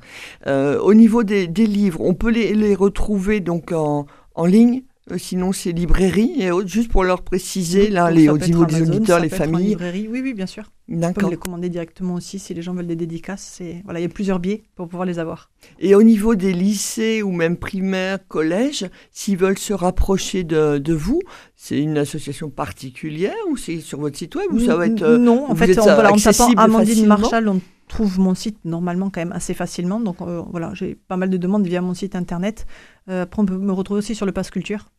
Euh, 0.47 0.79
au 0.81 0.93
niveau 0.93 1.23
des, 1.23 1.47
livres, 1.47 2.01
on 2.01 2.15
peut 2.15 2.31
les, 2.31 2.75
retrouver 2.75 3.41
donc 3.41 3.73
en, 3.73 4.07
ligne 4.45 4.83
Sinon, 5.17 5.53
c'est 5.53 5.73
librairie 5.73 6.35
et 6.39 6.51
autres, 6.51 6.69
juste 6.69 6.91
pour 6.91 7.05
leur 7.05 7.23
préciser, 7.23 7.89
là, 7.89 8.11
les, 8.11 8.29
au 8.29 8.37
niveau 8.37 8.65
des 8.67 8.77
Amazon, 8.77 8.93
auditeurs, 8.93 9.21
les 9.21 9.29
familles. 9.29 9.69
librairie. 9.69 10.09
Oui, 10.11 10.21
oui, 10.23 10.35
bien 10.35 10.47
sûr. 10.47 10.65
On 10.91 11.13
peut 11.13 11.31
les 11.31 11.37
commander 11.37 11.69
directement 11.69 12.15
aussi 12.15 12.39
si 12.39 12.55
les 12.55 12.63
gens 12.63 12.75
veulent 12.75 12.87
des 12.87 12.97
dédicaces. 12.97 13.61
Voilà, 13.85 14.01
il 14.01 14.03
y 14.03 14.07
a 14.07 14.09
plusieurs 14.09 14.39
biais 14.39 14.63
pour 14.75 14.89
pouvoir 14.89 15.07
les 15.07 15.19
avoir. 15.19 15.51
Et 15.79 15.95
au 15.95 16.03
niveau 16.03 16.35
des 16.35 16.53
lycées 16.53 17.23
ou 17.23 17.31
même 17.31 17.57
primaires, 17.57 18.19
collèges, 18.27 18.87
s'ils 19.11 19.37
veulent 19.37 19.59
se 19.59 19.73
rapprocher 19.73 20.45
de, 20.45 20.79
de 20.79 20.95
vous, 20.95 21.21
c'est 21.57 21.79
une 21.79 21.99
association 21.99 22.51
particulière 22.51 23.35
ou 23.51 23.57
c'est 23.57 23.81
sur 23.81 24.01
votre 24.01 24.17
site 24.17 24.35
web 24.35 24.47
ou 24.51 24.61
ça 24.61 24.77
va 24.77 24.87
être 24.87 25.03
euh, 25.03 25.19
non, 25.19 25.51
en 25.51 25.55
fait, 25.55 25.79
on, 25.79 25.89
euh, 25.89 25.95
voilà, 25.95 26.13
en 26.13 26.17
tapant 26.17 26.49
Amandine 26.57 27.07
Marshall, 27.07 27.49
on 27.49 27.61
trouve 27.89 28.19
mon 28.21 28.35
site 28.35 28.59
normalement 28.65 29.11
quand 29.11 29.21
même 29.21 29.33
assez 29.33 29.55
facilement. 29.55 30.01
Donc 30.01 30.21
euh, 30.21 30.43
voilà, 30.51 30.73
j'ai 30.75 30.95
pas 30.95 31.17
mal 31.17 31.31
de 31.31 31.37
demandes 31.37 31.67
via 31.67 31.81
mon 31.81 31.95
site 31.95 32.15
internet. 32.15 32.67
Euh, 33.09 33.23
après, 33.23 33.43
on 33.43 33.47
peut 33.47 33.59
me 33.59 33.73
retrouver 33.73 33.99
aussi 33.99 34.15
sur 34.15 34.27
le 34.27 34.33
Pass 34.33 34.51
Culture. 34.51 34.91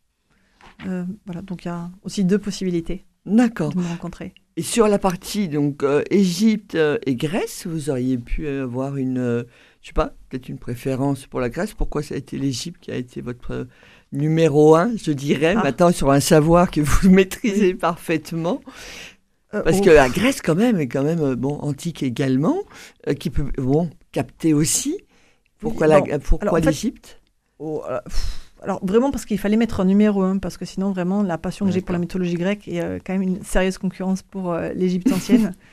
Euh, 0.86 1.04
voilà, 1.26 1.42
donc 1.42 1.64
il 1.64 1.68
y 1.68 1.70
a 1.70 1.90
aussi 2.02 2.24
deux 2.24 2.38
possibilités 2.38 3.04
D'accord. 3.26 3.72
de 3.72 3.78
me 3.78 3.86
rencontrer. 3.86 4.34
Et 4.56 4.62
sur 4.62 4.88
la 4.88 4.98
partie 4.98 5.48
donc 5.48 5.82
euh, 5.82 6.02
Égypte 6.10 6.74
euh, 6.74 6.98
et 7.06 7.14
Grèce, 7.14 7.66
vous 7.66 7.90
auriez 7.90 8.18
pu 8.18 8.46
avoir 8.48 8.96
une, 8.96 9.18
euh, 9.18 9.44
je 9.80 9.88
sais 9.88 9.92
pas, 9.92 10.14
peut-être 10.28 10.48
une 10.48 10.58
préférence 10.58 11.26
pour 11.26 11.40
la 11.40 11.48
Grèce. 11.48 11.74
Pourquoi 11.74 12.02
ça 12.02 12.14
a 12.14 12.18
été 12.18 12.38
l'Égypte 12.38 12.80
qui 12.80 12.90
a 12.90 12.96
été 12.96 13.20
votre 13.20 13.66
numéro 14.12 14.74
un, 14.74 14.96
je 14.96 15.12
dirais, 15.12 15.54
Ah. 15.56 15.62
maintenant 15.62 15.92
sur 15.92 16.10
un 16.10 16.20
savoir 16.20 16.70
que 16.70 16.80
vous 16.80 17.10
maîtrisez 17.10 17.74
parfaitement? 17.74 18.60
Parce 19.52 19.80
que 19.80 19.90
la 19.90 20.08
Grèce 20.08 20.42
quand 20.42 20.54
même 20.54 20.78
est 20.78 20.86
quand 20.86 21.02
même 21.02 21.34
bon 21.34 21.58
antique 21.58 22.04
également, 22.04 22.58
qui 23.18 23.30
peut 23.30 23.50
bon 23.58 23.90
capter 24.12 24.54
aussi. 24.54 24.96
Pourquoi 25.58 25.88
Oui, 25.88 26.04
la, 26.52 26.60
l'Égypte? 26.60 27.20
pff, 27.58 28.39
alors 28.62 28.84
vraiment 28.84 29.10
parce 29.10 29.24
qu'il 29.24 29.38
fallait 29.38 29.56
mettre 29.56 29.80
un 29.80 29.84
numéro 29.84 30.22
1, 30.22 30.38
parce 30.38 30.56
que 30.56 30.64
sinon 30.64 30.92
vraiment 30.92 31.22
la 31.22 31.38
passion 31.38 31.66
que 31.66 31.72
j'ai 31.72 31.80
pour 31.80 31.92
la 31.92 31.98
mythologie 31.98 32.34
grecque 32.34 32.68
est 32.68 32.82
euh, 32.82 32.98
quand 33.04 33.12
même 33.12 33.22
une 33.22 33.42
sérieuse 33.42 33.78
concurrence 33.78 34.22
pour 34.22 34.52
euh, 34.52 34.72
l'Égypte 34.74 35.10
ancienne. 35.12 35.54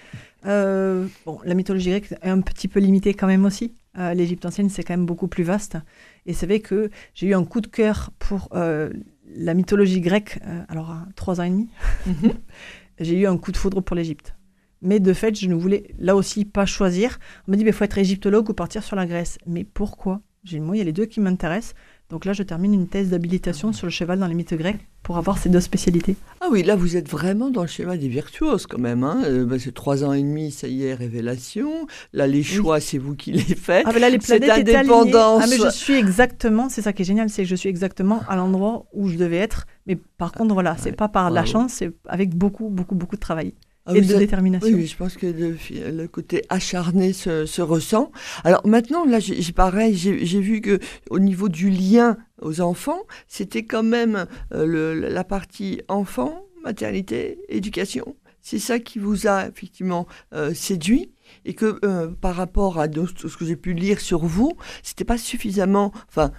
Euh, 0.45 1.07
bon, 1.25 1.39
la 1.43 1.55
mythologie 1.55 1.89
grecque 1.89 2.13
est 2.21 2.29
un 2.29 2.39
petit 2.39 2.69
peu 2.69 2.79
limitée 2.79 3.13
quand 3.15 3.27
même 3.27 3.43
aussi. 3.43 3.73
L'Égypte 3.95 4.45
ancienne 4.45 4.69
c'est 4.69 4.83
quand 4.83 4.93
même 4.93 5.07
beaucoup 5.07 5.27
plus 5.27 5.43
vaste. 5.43 5.77
Et 6.25 6.31
c'est 6.31 6.45
vrai 6.45 6.59
que 6.59 6.89
j'ai 7.15 7.27
eu 7.27 7.33
un 7.33 7.43
coup 7.43 7.59
de 7.59 7.67
cœur 7.67 8.11
pour 8.19 8.47
la 8.53 9.53
mythologie 9.55 9.99
grecque, 9.99 10.39
alors 10.69 10.91
à 10.91 11.05
trois 11.15 11.41
ans 11.41 11.43
et 11.43 11.49
demi. 11.49 11.67
Mhm. 12.05 12.33
j'ai 12.99 13.19
eu 13.19 13.25
un 13.25 13.37
coup 13.37 13.51
de 13.51 13.57
foudre 13.57 13.81
pour 13.81 13.95
l'Égypte. 13.95 14.35
Mais 14.81 14.99
de 14.99 15.11
fait, 15.11 15.35
je 15.35 15.47
ne 15.47 15.55
voulais 15.55 15.93
là 15.97 16.15
aussi 16.15 16.45
pas 16.45 16.65
choisir. 16.65 17.19
On 17.47 17.51
m'a 17.51 17.57
dit, 17.57 17.63
il 17.65 17.73
faut 17.73 17.83
être 17.83 17.97
égyptologue 17.97 18.49
ou 18.49 18.53
partir 18.53 18.83
sur 18.83 18.95
la 18.95 19.05
Grèce. 19.05 19.39
Mais 19.47 19.63
pourquoi? 19.63 20.21
J'ai 20.43 20.57
dit, 20.57 20.61
moi, 20.61 20.75
il 20.75 20.79
y 20.79 20.81
a 20.81 20.85
les 20.85 20.93
deux 20.93 21.05
qui 21.05 21.19
m'intéressent. 21.19 21.73
Donc 22.09 22.23
là, 22.23 22.31
je 22.31 22.41
termine 22.41 22.73
une 22.73 22.87
thèse 22.87 23.09
d'habilitation 23.09 23.73
sur 23.73 23.85
le 23.85 23.91
cheval 23.91 24.17
dans 24.19 24.27
les 24.27 24.33
mythes 24.33 24.53
grecs 24.53 24.79
pour 25.03 25.17
avoir 25.17 25.37
ces 25.37 25.49
deux 25.49 25.59
spécialités. 25.59 26.15
Ah 26.39 26.47
oui, 26.49 26.63
là, 26.63 26.77
vous 26.77 26.95
êtes 26.95 27.09
vraiment 27.09 27.49
dans 27.49 27.63
le 27.63 27.67
schéma 27.67 27.97
des 27.97 28.07
virtuoses 28.07 28.65
quand 28.65 28.77
même. 28.79 29.03
Hein. 29.03 29.23
Euh, 29.25 29.45
bah, 29.45 29.57
c'est 29.59 29.73
trois 29.73 30.05
ans 30.05 30.13
et 30.13 30.21
demi, 30.21 30.51
ça 30.51 30.69
y 30.69 30.83
est, 30.85 30.93
révélation. 30.93 31.85
Là, 32.13 32.25
les 32.27 32.43
choix, 32.43 32.79
c'est 32.79 32.97
vous 32.97 33.15
qui 33.15 33.33
les 33.33 33.39
faites. 33.41 33.83
Ah, 33.85 33.91
mais 33.93 33.99
là, 33.99 34.09
les 34.09 34.19
Cette 34.21 34.39
planètes 34.43 34.49
alignées. 34.69 34.75
indépendance. 34.77 35.41
Ah, 35.43 35.47
mais 35.49 35.57
je 35.57 35.69
suis 35.69 35.95
exactement, 35.95 36.69
c'est 36.69 36.81
ça 36.81 36.93
qui 36.93 37.01
est 37.01 37.05
génial, 37.05 37.29
c'est 37.29 37.43
que 37.43 37.49
je 37.49 37.55
suis 37.55 37.67
exactement 37.67 38.21
à 38.29 38.37
l'endroit 38.37 38.85
où 38.93 39.09
je 39.09 39.17
devais 39.17 39.37
être. 39.37 39.65
Mais 39.85 39.97
par 40.17 40.31
contre, 40.31 40.53
voilà, 40.53 40.77
c'est 40.77 40.91
Ouais, 40.91 40.95
pas 40.95 41.09
par 41.09 41.25
la 41.29 41.41
bravo. 41.41 41.51
chance, 41.51 41.73
c'est 41.73 41.91
avec 42.07 42.33
beaucoup, 42.33 42.69
beaucoup, 42.69 42.95
beaucoup 42.95 43.15
de 43.17 43.21
travail 43.21 43.53
Ah, 43.89 43.95
et 43.95 44.01
de 44.01 44.13
détermination. 44.19 44.75
Oui, 44.75 44.85
je 44.85 44.95
pense 44.97 45.15
que 45.15 45.25
le, 45.27 45.57
le 45.91 46.07
côté 46.07 46.43
acharné 46.49 47.13
se, 47.13 47.45
se 47.45 47.61
ressent. 47.61 48.11
Alors 48.43 48.65
maintenant, 48.67 49.05
là, 49.05 49.19
j'ai 49.19 49.51
pareil, 49.53 49.95
j'ai 49.95 50.39
vu 50.41 50.59
que 50.61 50.79
au 51.09 51.19
niveau 51.19 51.47
du 51.49 51.69
lien 51.69 52.17
aux 52.41 52.59
enfants, 52.61 52.99
c'était 53.27 53.63
quand 53.63 53.83
même 53.83 54.25
euh, 54.53 54.65
le- 54.65 54.93
la 55.09 55.23
partie 55.23 55.81
enfant, 55.87 56.43
maternité, 56.63 57.39
éducation. 57.49 58.15
C'est 58.41 58.59
ça 58.59 58.79
qui 58.79 58.99
vous 58.99 59.27
a 59.27 59.47
effectivement 59.47 60.05
euh, 60.33 60.53
séduit 60.53 61.11
et 61.45 61.53
que 61.53 61.79
euh, 61.83 62.07
par 62.09 62.35
rapport 62.35 62.79
à 62.79 62.87
de- 62.87 63.05
ce 63.15 63.35
que 63.37 63.45
j'ai 63.45 63.55
pu 63.57 63.73
lire 63.73 63.99
sur 64.01 64.25
vous, 64.25 64.51
c'était 64.83 65.03
pas 65.05 65.17
suffisamment, 65.17 65.91
enfin, 66.09 66.31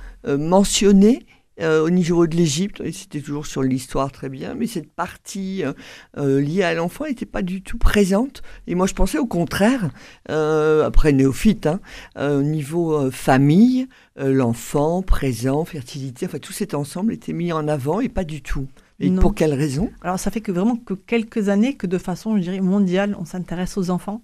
mentionné. 0.49 1.27
Euh, 1.61 1.83
au 1.85 1.91
niveau 1.91 2.27
de 2.27 2.37
l'Égypte, 2.37 2.83
c'était 2.93 3.21
toujours 3.21 3.47
sur 3.47 3.63
l'histoire 3.63 4.13
très 4.13 4.29
bien, 4.29 4.55
mais 4.55 4.67
cette 4.67 4.91
partie 4.93 5.65
euh, 5.65 5.73
euh, 6.17 6.41
liée 6.41 6.63
à 6.63 6.75
l'enfant 6.75 7.05
n'était 7.07 7.27
pas 7.27 7.43
du 7.43 7.63
tout 7.63 7.79
présente. 7.79 8.43
Et 8.67 8.75
moi, 8.75 8.87
je 8.87 8.95
pensais 8.95 9.19
au 9.19 9.27
contraire, 9.27 9.91
euh, 10.31 10.85
après 10.87 11.13
néophyte, 11.13 11.67
hein, 11.67 11.81
au 12.19 12.43
niveau 12.43 13.11
famille, 13.11 13.89
l'enfant, 14.17 15.03
présent, 15.03 15.65
fertilité, 15.65 16.27
enfin 16.27 16.39
tout 16.39 16.53
cet 16.53 16.75
ensemble 16.75 17.13
était 17.13 17.33
mis 17.33 17.53
en 17.53 17.69
avant 17.69 18.01
et 18.01 18.09
pas 18.09 18.25
du 18.25 18.43
tout. 18.43 18.67
Et 19.01 19.11
Non. 19.11 19.23
pour 19.23 19.35
quelle 19.35 19.55
raison? 19.55 19.91
Alors 20.03 20.19
ça 20.19 20.31
fait 20.33 20.41
que 20.41 20.51
vraiment 20.51 20.75
que 20.77 20.95
quelques 20.95 21.49
années 21.49 21.75
que 21.75 21.87
de 21.87 21.99
façon, 21.99 22.37
je 22.37 22.43
dirais, 22.43 22.61
mondiale, 22.61 23.17
on 23.19 23.25
s'intéresse 23.25 23.79
aux 23.79 23.91
enfants. 23.91 24.23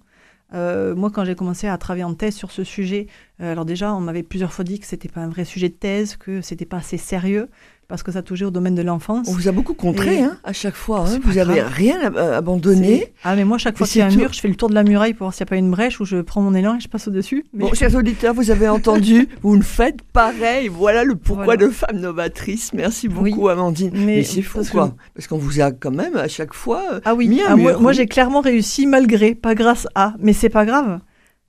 Euh, 0.53 0.95
moi, 0.95 1.09
quand 1.09 1.25
j'ai 1.25 1.35
commencé 1.35 1.67
à 1.67 1.77
travailler 1.77 2.03
en 2.03 2.13
thèse 2.13 2.35
sur 2.35 2.51
ce 2.51 2.63
sujet, 2.63 3.07
euh, 3.41 3.51
alors 3.51 3.65
déjà, 3.65 3.93
on 3.93 3.99
m'avait 3.99 4.23
plusieurs 4.23 4.53
fois 4.53 4.63
dit 4.63 4.79
que 4.79 4.85
c'était 4.85 5.09
pas 5.09 5.21
un 5.21 5.29
vrai 5.29 5.45
sujet 5.45 5.69
de 5.69 5.73
thèse, 5.73 6.15
que 6.15 6.41
c'était 6.41 6.65
pas 6.65 6.77
assez 6.77 6.97
sérieux, 6.97 7.49
parce 7.87 8.03
que 8.03 8.11
ça 8.11 8.21
touchait 8.21 8.45
au 8.45 8.51
domaine 8.51 8.75
de 8.75 8.81
l'enfance. 8.81 9.27
On 9.29 9.33
vous 9.33 9.47
a 9.47 9.51
beaucoup 9.51 9.73
contré 9.73 10.15
Et- 10.19 10.23
hein, 10.23 10.37
à 10.43 10.53
chaque 10.53 10.75
fois. 10.75 11.05
hein. 11.07 11.19
Vous 11.23 11.37
avez 11.37 11.55
grave. 11.55 11.71
rien 11.73 11.99
ab- 12.01 12.17
abandonné. 12.17 13.13
Ah, 13.23 13.35
mais 13.35 13.43
moi, 13.45 13.57
chaque 13.57 13.77
fois 13.77 13.85
qu'il 13.87 13.99
y 13.99 14.01
a 14.01 14.07
un 14.07 14.15
mur, 14.15 14.33
je 14.33 14.39
fais 14.39 14.47
le 14.47 14.55
tour 14.55 14.69
de 14.69 14.75
la 14.75 14.83
muraille 14.83 15.13
pour 15.13 15.25
voir 15.25 15.33
s'il 15.33 15.43
n'y 15.43 15.49
a 15.49 15.51
pas 15.51 15.55
une 15.57 15.69
brèche 15.71 15.99
où 15.99 16.05
je 16.05 16.17
prends 16.21 16.41
mon 16.41 16.53
élan 16.55 16.75
et 16.77 16.79
je 16.79 16.87
passe 16.87 17.07
au-dessus. 17.07 17.45
Mais... 17.53 17.65
Bon, 17.65 17.73
chers 17.73 17.95
auditeurs, 17.95 18.33
vous 18.33 18.51
avez 18.51 18.67
entendu, 18.69 19.27
vous 19.41 19.55
ne 19.57 19.61
faites 19.63 20.01
pareil. 20.13 20.67
Voilà 20.67 21.03
le 21.03 21.15
pourquoi 21.15 21.45
Voilà. 21.45 21.65
de 21.67 21.71
Femme 21.71 21.99
Novatrice. 21.99 22.71
Merci 22.73 23.07
Oui. 23.07 23.31
beaucoup, 23.31 23.49
Amandine. 23.49 23.91
Mais, 23.93 24.05
Mais 24.17 24.23
c'est 24.23 24.41
fou, 24.41 24.57
parce 24.57 24.67
que- 24.69 24.73
quoi. 24.73 24.93
Parce 25.13 25.27
qu'on 25.27 25.37
vous 25.37 25.61
a 25.61 25.71
quand 25.71 25.91
même, 25.91 26.15
à 26.15 26.27
chaque 26.27 26.53
fois, 26.53 26.81
Ah 27.05 27.13
oui, 27.15 27.27
mis 27.27 27.41
un 27.41 27.45
ah, 27.49 27.55
moi, 27.55 27.71
mur. 27.73 27.81
moi, 27.81 27.91
j'ai 27.93 28.05
clairement 28.07 28.41
réussi 28.41 28.87
malgré, 28.87 29.35
pas 29.35 29.55
grâce 29.55 29.87
à, 29.95 30.13
mais 30.19 30.33
c'est 30.33 30.49
pas 30.49 30.65
grave. 30.65 30.99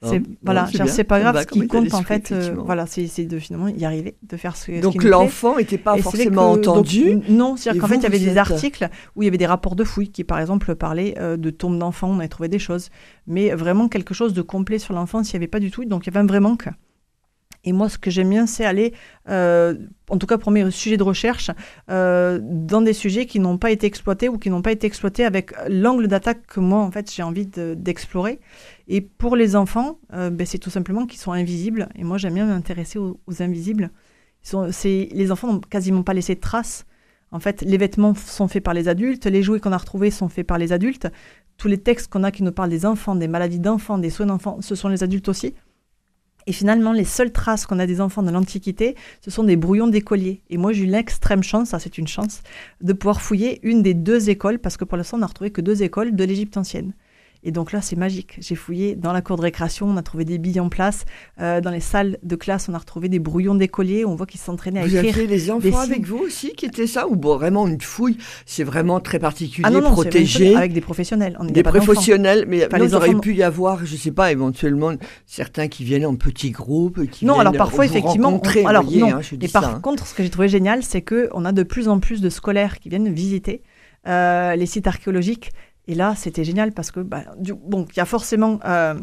C'est 0.08 0.22
voilà, 0.42 0.68
c'est 0.86 1.04
pas 1.04 1.20
grave. 1.20 1.40
Ce 1.42 1.46
qui 1.46 1.66
compte 1.66 1.92
en 1.94 2.02
fait, 2.02 2.32
euh, 2.32 2.54
voilà, 2.58 2.86
c'est 2.86 3.24
de 3.24 3.38
finalement 3.38 3.68
y 3.68 3.84
arriver, 3.84 4.16
de 4.22 4.36
faire 4.36 4.56
ce, 4.56 4.80
Donc 4.80 5.02
l'enfant 5.04 5.56
n'était 5.56 5.78
pas 5.78 5.96
Et 5.98 6.02
forcément 6.02 6.54
que- 6.54 6.60
entendu. 6.60 7.18
non, 7.28 7.56
c'est-à-dire 7.56 7.82
qu'en 7.82 7.88
fait, 7.88 7.96
il 7.96 8.02
y 8.02 8.06
avait 8.06 8.18
des 8.18 8.30
êtes- 8.30 8.36
articles 8.38 8.88
où 9.14 9.22
il 9.22 9.26
y 9.26 9.28
avait 9.28 9.38
des 9.38 9.46
rapports 9.46 9.76
de 9.76 9.84
fouilles 9.84 10.10
qui, 10.10 10.24
par 10.24 10.38
exemple, 10.40 10.74
parlaient 10.74 11.14
euh, 11.18 11.36
de 11.36 11.50
tombes 11.50 11.78
d'enfants, 11.78 12.10
on 12.10 12.18
avait 12.18 12.28
trouvé 12.28 12.48
des 12.48 12.58
choses. 12.58 12.90
Mais 13.26 13.50
vraiment 13.54 13.88
quelque 13.88 14.14
chose 14.14 14.32
de 14.34 14.42
complet 14.42 14.78
sur 14.78 14.94
l'enfance, 14.94 15.30
il 15.32 15.34
n'y 15.34 15.38
avait 15.38 15.46
pas 15.48 15.60
du 15.60 15.70
tout. 15.70 15.84
Donc 15.84 16.06
il 16.06 16.10
y 16.12 16.16
avait 16.16 16.22
un 16.22 16.26
vrai 16.26 16.40
manque. 16.40 16.68
Et 17.66 17.72
moi, 17.72 17.88
ce 17.88 17.98
que 17.98 18.10
j'aime 18.10 18.30
bien, 18.30 18.46
c'est 18.46 18.64
aller, 18.64 18.94
euh, 19.28 19.74
en 20.08 20.18
tout 20.18 20.26
cas 20.26 20.38
pour 20.38 20.52
mes 20.52 20.70
sujets 20.70 20.96
de 20.96 21.02
recherche, 21.02 21.50
euh, 21.90 22.38
dans 22.40 22.80
des 22.80 22.92
sujets 22.92 23.26
qui 23.26 23.40
n'ont 23.40 23.58
pas 23.58 23.72
été 23.72 23.88
exploités 23.88 24.28
ou 24.28 24.38
qui 24.38 24.50
n'ont 24.50 24.62
pas 24.62 24.70
été 24.70 24.86
exploités 24.86 25.24
avec 25.24 25.52
l'angle 25.68 26.06
d'attaque 26.06 26.46
que 26.46 26.60
moi, 26.60 26.78
en 26.78 26.92
fait, 26.92 27.12
j'ai 27.12 27.24
envie 27.24 27.46
de- 27.46 27.74
d'explorer. 27.76 28.38
Et 28.86 29.00
pour 29.00 29.34
les 29.34 29.56
enfants, 29.56 29.98
euh, 30.14 30.30
ben, 30.30 30.46
c'est 30.46 30.58
tout 30.58 30.70
simplement 30.70 31.06
qu'ils 31.06 31.18
sont 31.18 31.32
invisibles. 31.32 31.88
Et 31.96 32.04
moi, 32.04 32.18
j'aime 32.18 32.34
bien 32.34 32.46
m'intéresser 32.46 33.00
aux, 33.00 33.18
invisibles. 33.40 33.90
Les 34.84 35.32
enfants 35.32 35.52
n'ont 35.52 35.60
quasiment 35.60 36.04
pas 36.04 36.14
laissé 36.14 36.36
de 36.36 36.40
traces. 36.40 36.86
En 37.32 37.40
fait, 37.40 37.62
les 37.62 37.76
vêtements 37.76 38.14
sont 38.14 38.46
faits 38.46 38.62
par 38.62 38.74
les 38.74 38.86
adultes, 38.86 39.26
les 39.26 39.42
jouets 39.42 39.58
qu'on 39.58 39.72
a 39.72 39.76
retrouvés 39.76 40.12
sont 40.12 40.28
faits 40.28 40.46
par 40.46 40.58
les 40.58 40.72
adultes. 40.72 41.08
Tous 41.56 41.66
les 41.66 41.78
textes 41.78 42.06
qu'on 42.08 42.22
a 42.22 42.30
qui 42.30 42.44
nous 42.44 42.52
parlent 42.52 42.70
des 42.70 42.86
enfants, 42.86 43.16
des 43.16 43.26
maladies 43.26 43.58
d'enfants, 43.58 43.98
des 43.98 44.10
soins 44.10 44.26
d'enfants, 44.26 44.58
ce 44.60 44.76
sont 44.76 44.88
les 44.88 45.02
adultes 45.02 45.28
aussi. 45.28 45.54
Et 46.46 46.52
finalement, 46.52 46.92
les 46.92 47.04
seules 47.04 47.32
traces 47.32 47.66
qu'on 47.66 47.78
a 47.78 47.86
des 47.86 48.00
enfants 48.00 48.22
dans 48.22 48.30
l'Antiquité, 48.30 48.94
ce 49.20 49.30
sont 49.30 49.44
des 49.44 49.56
brouillons 49.56 49.88
d'écoliers. 49.88 50.42
Et 50.48 50.58
moi, 50.58 50.72
j'ai 50.72 50.84
eu 50.84 50.86
l'extrême 50.86 51.42
chance, 51.42 51.70
ça 51.70 51.78
c'est 51.78 51.98
une 51.98 52.06
chance, 52.06 52.42
de 52.80 52.92
pouvoir 52.92 53.20
fouiller 53.20 53.58
une 53.62 53.82
des 53.82 53.94
deux 53.94 54.30
écoles, 54.30 54.58
parce 54.58 54.76
que 54.76 54.84
pour 54.84 54.96
l'instant, 54.96 55.16
on 55.16 55.20
n'a 55.20 55.26
retrouvé 55.26 55.50
que 55.50 55.60
deux 55.60 55.82
écoles 55.82 56.14
de 56.14 56.24
l'Égypte 56.24 56.56
ancienne. 56.56 56.92
Et 57.46 57.52
donc 57.52 57.70
là, 57.70 57.80
c'est 57.80 57.94
magique. 57.94 58.36
J'ai 58.40 58.56
fouillé 58.56 58.96
dans 58.96 59.12
la 59.12 59.22
cour 59.22 59.36
de 59.36 59.42
récréation, 59.42 59.86
on 59.86 59.96
a 59.96 60.02
trouvé 60.02 60.24
des 60.24 60.36
billes 60.38 60.58
en 60.58 60.68
place. 60.68 61.04
Euh, 61.40 61.60
dans 61.60 61.70
les 61.70 61.78
salles 61.80 62.18
de 62.24 62.34
classe, 62.34 62.68
on 62.68 62.74
a 62.74 62.78
retrouvé 62.78 63.08
des 63.08 63.20
brouillons 63.20 63.54
d'écoliers. 63.54 64.04
On 64.04 64.16
voit 64.16 64.26
qu'ils 64.26 64.40
s'entraînaient 64.40 64.80
à 64.80 64.82
Vous 64.84 64.96
écrire. 64.96 65.14
aviez 65.14 65.26
les 65.28 65.50
enfants 65.52 65.78
avec 65.78 66.04
vous 66.04 66.18
aussi 66.18 66.54
qui 66.54 66.66
étaient 66.66 66.88
ça 66.88 67.06
Ou 67.06 67.14
bon, 67.14 67.36
vraiment 67.36 67.68
une 67.68 67.80
fouille? 67.80 68.18
C'est 68.46 68.64
vraiment 68.64 68.98
très 68.98 69.20
particulier, 69.20 69.62
Ah 69.64 69.70
non, 69.70 69.80
non, 69.80 69.92
protégé 69.92 70.56
avec 70.56 70.72
des 70.72 70.80
professionnels. 70.80 71.36
On 71.38 71.44
des 71.44 71.62
pas 71.62 71.70
professionnels, 71.70 72.46
mais 72.48 72.66
Enfin, 72.66 72.78
non, 72.78 72.84
les 72.84 72.90
il 72.90 72.96
aurait 72.96 73.14
pu 73.14 73.34
y 73.36 73.44
avoir, 73.44 73.86
je 73.86 73.94
sais 73.94 74.10
pas, 74.10 74.32
éventuellement 74.32 74.92
certains 75.24 75.68
qui 75.68 75.84
viennent 75.84 76.06
en 76.06 76.16
petits 76.16 76.50
groupes, 76.50 77.06
qui 77.10 77.26
Non, 77.26 77.38
alors 77.38 77.52
parfois, 77.52 77.86
vous 77.86 77.92
effectivement, 77.96 78.30
on- 78.30 78.38
vous 78.60 78.66
alors 78.66 78.82
voyez, 78.82 79.00
non. 79.02 79.14
hein, 79.18 79.20
Et 79.40 79.46
par 79.46 79.62
ça, 79.62 79.70
hein. 79.76 79.80
contre, 79.80 80.04
ce 80.06 80.14
que 80.14 80.24
j'ai 80.24 80.30
trouvé 80.30 80.48
génial, 80.48 80.82
c'est 80.82 81.02
que 81.02 81.28
on 81.32 81.44
a 81.44 81.52
de 81.52 81.62
plus 81.62 81.86
en 81.88 82.00
plus 82.00 82.20
de 82.20 82.28
scolaires 82.28 82.80
qui 82.80 82.88
viennent 82.88 83.08
visiter 83.12 83.62
euh, 84.08 84.54
les 84.56 84.66
sites 84.66 84.86
archéologiques. 84.86 85.50
Et 85.88 85.94
là, 85.94 86.14
c'était 86.16 86.44
génial 86.44 86.72
parce 86.72 86.90
que, 86.90 87.00
bah, 87.00 87.24
du- 87.38 87.54
bon, 87.54 87.86
il 87.92 87.96
y 87.96 88.00
a 88.00 88.04
forcément 88.04 88.58
euh, 88.64 88.94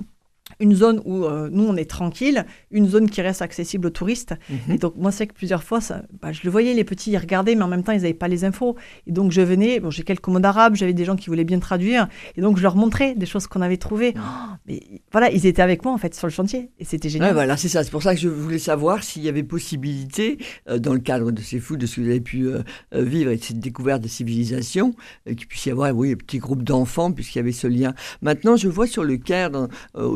une 0.60 0.76
zone 0.76 1.02
où 1.06 1.24
euh, 1.24 1.50
nous, 1.52 1.64
on 1.64 1.76
est 1.78 1.90
tranquille, 1.90 2.46
une 2.70 2.88
zone 2.88 3.10
qui 3.10 3.22
reste 3.22 3.42
accessible 3.42 3.88
aux 3.88 3.92
touristes. 3.92 4.36
Mhm. 4.50 4.76
Et 4.76 4.78
donc, 4.78 4.94
moi, 4.98 5.12
c'est 5.12 5.26
que 5.26 5.34
plusieurs 5.34 5.64
fois, 5.64 5.80
ça, 5.82 6.04
bah, 6.22 6.32
je 6.34 6.42
le 6.44 6.50
voyais, 6.52 6.74
les 6.74 6.84
petits, 6.84 7.12
ils 7.12 7.18
regardaient, 7.18 7.56
mais 7.56 7.64
en 7.64 7.68
même 7.70 7.84
temps, 7.84 7.94
ils 7.94 8.02
n'avaient 8.02 8.14
pas 8.14 8.28
les 8.28 8.44
infos. 8.44 8.76
Et 9.08 9.12
donc, 9.12 9.32
je 9.32 9.42
venais, 9.42 9.80
bon, 9.80 9.90
j'ai 9.90 10.04
quelques 10.04 10.28
mots 10.28 10.40
d'arabe, 10.40 10.76
j'avais 10.76 10.94
des 10.94 11.06
gens 11.06 11.16
qui 11.16 11.28
voulaient 11.28 11.44
bien 11.46 11.60
traduire. 11.60 12.08
Et 12.36 12.42
donc, 12.42 12.58
je 12.58 12.64
leur 12.64 12.76
montrais 12.76 13.16
des 13.16 13.26
choses 13.26 13.48
qu'on 13.48 13.62
avait 13.62 13.78
trouvées. 13.78 14.14
Oh, 14.18 14.20
mais 14.68 14.82
voilà, 15.12 15.32
ils 15.32 15.46
étaient 15.46 15.62
avec 15.62 15.84
moi, 15.86 15.94
en 15.94 15.98
fait, 15.98 16.14
sur 16.14 16.28
le 16.28 16.34
chantier. 16.34 16.70
Et 16.78 16.86
c'était 16.86 17.10
génial. 17.10 17.30
Ouais, 17.30 17.34
voilà, 17.34 17.56
c'est 17.58 17.70
ça. 17.70 17.84
C'est 17.84 17.92
pour 17.92 18.04
ça 18.04 18.14
que 18.14 18.20
je 18.22 18.28
voulais 18.30 18.60
savoir 18.60 19.02
s'il 19.04 19.24
y 19.24 19.30
avait 19.30 19.44
possibilité, 19.44 20.38
euh, 20.70 20.78
dans 20.78 20.94
le 20.94 21.00
cadre 21.00 21.32
de 21.32 21.42
ces 21.42 21.60
fous, 21.60 21.78
de 21.78 21.86
ce 21.86 21.96
que 21.96 22.02
vous 22.02 22.10
avez 22.10 22.22
pu 22.22 22.48
euh, 22.48 22.62
vivre 22.94 23.32
et 23.32 23.38
de 23.38 23.44
cette 23.44 23.60
découverte 23.60 24.02
des 24.02 24.10
civilisations, 24.10 24.94
qu'il 25.26 25.48
puisse 25.48 25.66
y 25.66 25.72
avoir, 25.72 25.96
oui, 25.96 26.12
un 26.12 26.16
petit 26.16 26.38
groupe 26.38 26.64
d'enfants, 26.64 27.12
puisqu'il 27.12 27.40
y 27.40 27.42
avait 27.42 27.52
ce 27.54 27.68
lien. 27.68 27.94
Maintenant, 28.22 28.56
je 28.58 28.68
vois 28.68 28.88
sur 28.88 29.04
le 29.04 29.18
Caire 29.18 29.50
dans- 29.50 29.68
euh, 29.96 30.08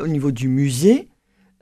au 0.00 0.06
niveau 0.06 0.30
du 0.30 0.48
musée, 0.48 1.08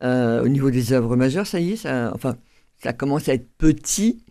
euh, 0.03 0.43
au 0.43 0.49
niveau 0.49 0.71
des 0.71 0.93
œuvres 0.93 1.17
majeures, 1.17 1.47
ça 1.47 1.61
y 1.61 1.73
est, 1.73 1.87
enfin, 1.87 2.37
ça 2.83 2.93
commence 2.93 3.29
à 3.29 3.35
être 3.35 3.47
petit 3.59 4.23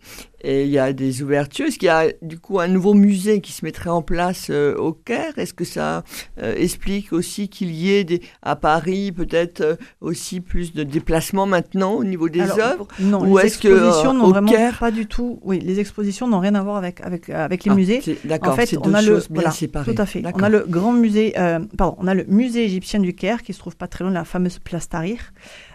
et 0.42 0.64
il 0.64 0.70
y 0.70 0.78
a 0.78 0.92
des 0.94 1.22
ouvertures. 1.22 1.66
Est-ce 1.66 1.78
qu'il 1.78 1.86
y 1.86 1.90
a 1.90 2.06
du 2.22 2.38
coup 2.38 2.58
un 2.60 2.66
nouveau 2.68 2.94
musée 2.94 3.40
qui 3.42 3.52
se 3.52 3.62
mettrait 3.64 3.90
en 3.90 4.00
place 4.00 4.46
euh, 4.50 4.74
au 4.76 4.92
Caire? 4.92 5.38
Est-ce 5.38 5.52
que 5.52 5.64
ça 5.64 6.02
euh, 6.42 6.54
explique 6.56 7.12
aussi 7.12 7.48
qu'il 7.50 7.70
y 7.72 7.92
ait 7.92 8.04
des, 8.04 8.22
à 8.42 8.56
Paris 8.56 9.12
peut-être 9.12 9.60
euh, 9.60 9.76
aussi 10.00 10.40
plus 10.40 10.72
de 10.72 10.82
déplacements 10.82 11.44
maintenant 11.46 11.92
au 11.92 12.04
niveau 12.04 12.28
des 12.30 12.40
Alors, 12.40 12.58
œuvres? 12.58 12.88
Non, 13.00 13.22
Ou 13.28 13.36
les 13.38 13.44
expositions 13.46 14.14
n'ont 14.14 14.28
vraiment 14.30 14.50
Caire- 14.50 14.78
pas 14.78 14.90
du 14.90 15.06
tout. 15.06 15.38
Oui, 15.42 15.60
les 15.60 15.78
expositions 15.78 16.26
n'ont 16.26 16.40
rien 16.40 16.54
à 16.54 16.62
voir 16.62 16.76
avec 16.76 17.02
avec 17.02 17.28
avec 17.28 17.64
les 17.64 17.70
Ah, 17.70 17.74
musées. 17.74 18.00
D'accord, 18.24 18.54
En 18.54 18.56
fait, 18.56 18.66
c'est 18.66 18.78
on 18.78 18.82
deux 18.82 18.94
a 18.94 19.02
le 19.02 19.06
choses 19.14 19.28
bien 19.28 19.42
voilà, 19.42 19.50
séparées. 19.50 19.94
tout 19.94 20.00
à 20.02 20.06
fait. 20.06 20.22
On 20.34 20.42
a 20.42 20.48
le 20.48 20.64
grand 20.66 20.92
musée, 20.94 21.34
pardon, 21.76 21.96
on 21.98 22.06
a 22.06 22.14
le 22.14 22.24
musée 22.28 22.64
égyptien 22.64 22.98
du 23.00 23.14
Caire 23.14 23.42
qui 23.42 23.52
se 23.52 23.58
trouve 23.58 23.76
pas 23.76 23.86
très 23.88 24.04
loin 24.04 24.10
de 24.10 24.16
la 24.16 24.24
fameuse 24.24 24.58
place 24.58 24.88
Tahrir, 24.88 25.20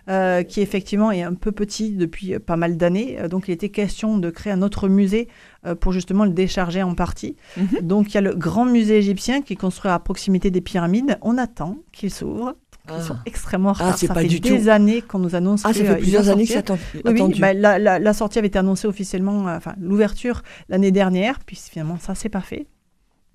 euh, 0.10 0.44
qui 0.44 0.62
effectivement 0.62 1.12
est 1.12 1.24
un 1.24 1.34
peu 1.34 1.52
petit 1.52 1.92
depuis 1.92 2.36
euh, 2.36 2.40
pas 2.40 2.56
mal 2.58 2.78
d'années. 2.78 3.18
Euh, 3.20 3.28
donc, 3.28 3.48
il 3.48 3.52
était 3.52 3.70
question 3.70 4.18
de 4.18 4.30
créer 4.30 4.54
un 4.54 4.62
autre 4.62 4.88
musée 4.88 5.28
euh, 5.66 5.76
pour 5.76 5.92
justement 5.92 6.26
le 6.26 6.32
décharger 6.32 6.84
en 6.84 6.94
partie. 6.96 7.36
Mhm. 7.58 7.80
Donc, 7.82 8.10
il 8.12 8.16
y 8.16 8.18
a 8.18 8.22
le 8.22 8.36
grand 8.36 8.66
musée 8.66 8.98
égyptien 8.98 9.42
qui 9.42 9.54
est 9.54 9.58
construit 9.58 9.90
à 9.92 9.98
proximité 10.00 10.52
des 10.52 10.62
pyramides. 10.62 11.18
On 11.22 11.38
attend 11.38 11.78
qu'il 11.92 12.12
s'ouvre. 12.12 12.56
Ils 12.88 12.94
Ah. 12.98 13.02
sont 13.02 13.16
extrêmement 13.26 13.72
rares. 13.74 13.98
c'est 13.98 14.06
Ça 14.06 14.14
pas 14.14 14.22
fait 14.22 14.28
du 14.28 14.40
des 14.40 14.62
tout. 14.62 14.70
années 14.70 15.02
qu'on 15.02 15.18
nous 15.18 15.34
annonce 15.34 15.64
Ah, 15.66 15.74
ça 15.74 15.80
que, 15.80 15.86
euh, 15.86 15.94
fait 15.94 15.98
plusieurs 16.02 16.30
années 16.30 16.44
que 16.46 16.50
c'est 16.54 16.68
sortir. 16.68 16.76
atten- 16.76 16.80
Oui, 16.94 17.02
oui, 17.06 17.12
attendu. 17.16 17.42
bah, 17.42 17.54
la, 17.54 17.80
la- 17.80 17.98
la 17.98 18.14
sortie 18.14 18.38
avait 18.38 18.48
été 18.50 18.60
annoncée 18.60 18.88
officiellement, 18.88 19.46
enfin 19.46 19.74
l'ouverture 19.82 20.44
l'année 20.70 20.92
dernière, 20.92 21.40
puis 21.44 21.56
finalement 21.56 21.98
ça 22.00 22.14
c'est 22.14 22.30
pas 22.30 22.42
fait. 22.42 22.68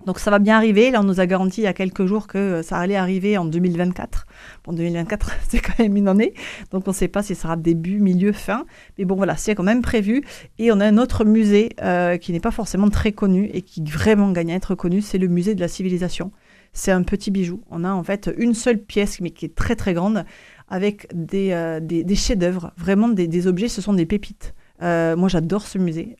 Donc 0.05 0.19
ça 0.19 0.31
va 0.31 0.39
bien 0.39 0.57
arriver. 0.57 0.91
Là, 0.91 1.01
on 1.01 1.03
nous 1.03 1.19
a 1.19 1.25
garanti 1.25 1.61
il 1.61 1.65
y 1.65 1.67
a 1.67 1.73
quelques 1.73 2.05
jours 2.05 2.27
que 2.27 2.61
ça 2.61 2.77
allait 2.77 2.95
arriver 2.95 3.37
en 3.37 3.45
2024. 3.45 4.25
Bon, 4.63 4.73
2024, 4.73 5.31
c'est 5.47 5.59
quand 5.59 5.77
même 5.79 5.95
une 5.95 6.07
année. 6.07 6.33
Donc 6.71 6.87
on 6.87 6.91
ne 6.91 6.95
sait 6.95 7.07
pas 7.07 7.23
si 7.23 7.35
ça 7.35 7.43
sera 7.43 7.55
début, 7.55 7.99
milieu, 7.99 8.31
fin. 8.31 8.65
Mais 8.97 9.05
bon, 9.05 9.15
voilà, 9.15 9.35
c'est 9.35 9.55
quand 9.55 9.63
même 9.63 9.81
prévu. 9.81 10.23
Et 10.57 10.71
on 10.71 10.79
a 10.79 10.85
un 10.85 10.97
autre 10.97 11.25
musée 11.25 11.69
euh, 11.81 12.17
qui 12.17 12.31
n'est 12.31 12.39
pas 12.39 12.51
forcément 12.51 12.89
très 12.89 13.11
connu 13.11 13.49
et 13.53 13.61
qui 13.61 13.83
vraiment 13.83 14.31
gagne 14.31 14.51
à 14.51 14.55
être 14.55 14.75
connu. 14.75 15.01
C'est 15.01 15.17
le 15.17 15.27
musée 15.27 15.55
de 15.55 15.59
la 15.59 15.67
civilisation. 15.67 16.31
C'est 16.73 16.91
un 16.91 17.03
petit 17.03 17.31
bijou. 17.31 17.61
On 17.69 17.83
a 17.83 17.91
en 17.91 18.03
fait 18.03 18.29
une 18.37 18.53
seule 18.53 18.79
pièce, 18.79 19.19
mais 19.19 19.31
qui 19.31 19.45
est 19.45 19.55
très 19.55 19.75
très 19.75 19.93
grande, 19.93 20.25
avec 20.69 21.07
des, 21.13 21.51
euh, 21.51 21.79
chefs-d'œuvre. 22.15 22.71
Vraiment 22.77 23.09
des, 23.09 23.47
objets, 23.47 23.67
ce 23.67 23.81
sont 23.81 23.93
des 23.93 24.05
pépites. 24.05 24.55
Euh, 24.81 25.15
moi, 25.15 25.27
j'adore 25.27 25.67
ce 25.67 25.77
musée. 25.77 26.15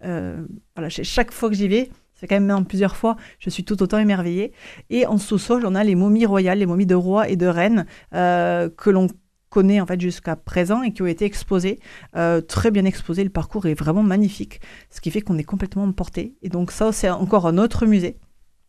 voilà, 0.75 0.89
chaque 0.89 1.31
fois 1.31 1.49
que 1.49 1.55
j'y 1.55 1.69
vais, 1.69 1.89
c'est 2.21 2.27
quand 2.27 2.39
même 2.39 2.65
plusieurs 2.65 2.95
fois, 2.95 3.15
je 3.39 3.49
suis 3.49 3.63
tout 3.63 3.81
autant 3.81 3.97
émerveillée. 3.97 4.53
Et 4.91 5.07
en 5.07 5.17
sous-sol, 5.17 5.63
on 5.65 5.73
a 5.73 5.83
les 5.83 5.95
momies 5.95 6.27
royales, 6.27 6.59
les 6.59 6.67
momies 6.67 6.85
de 6.85 6.93
rois 6.93 7.27
et 7.27 7.35
de 7.35 7.47
reines 7.47 7.87
euh, 8.13 8.69
que 8.69 8.91
l'on 8.91 9.07
connaît 9.49 9.81
en 9.81 9.87
fait 9.87 9.99
jusqu'à 9.99 10.35
présent 10.35 10.83
et 10.83 10.93
qui 10.93 11.01
ont 11.01 11.07
été 11.07 11.25
exposées, 11.25 11.79
euh, 12.15 12.39
très 12.39 12.69
bien 12.69 12.85
exposées. 12.85 13.23
Le 13.23 13.31
parcours 13.31 13.65
est 13.65 13.73
vraiment 13.73 14.03
magnifique, 14.03 14.61
ce 14.91 15.01
qui 15.01 15.09
fait 15.09 15.21
qu'on 15.21 15.39
est 15.39 15.43
complètement 15.43 15.83
emporté. 15.83 16.35
Et 16.43 16.49
donc 16.49 16.71
ça, 16.71 16.91
c'est 16.91 17.09
encore 17.09 17.47
un 17.47 17.57
autre 17.57 17.87
musée. 17.87 18.17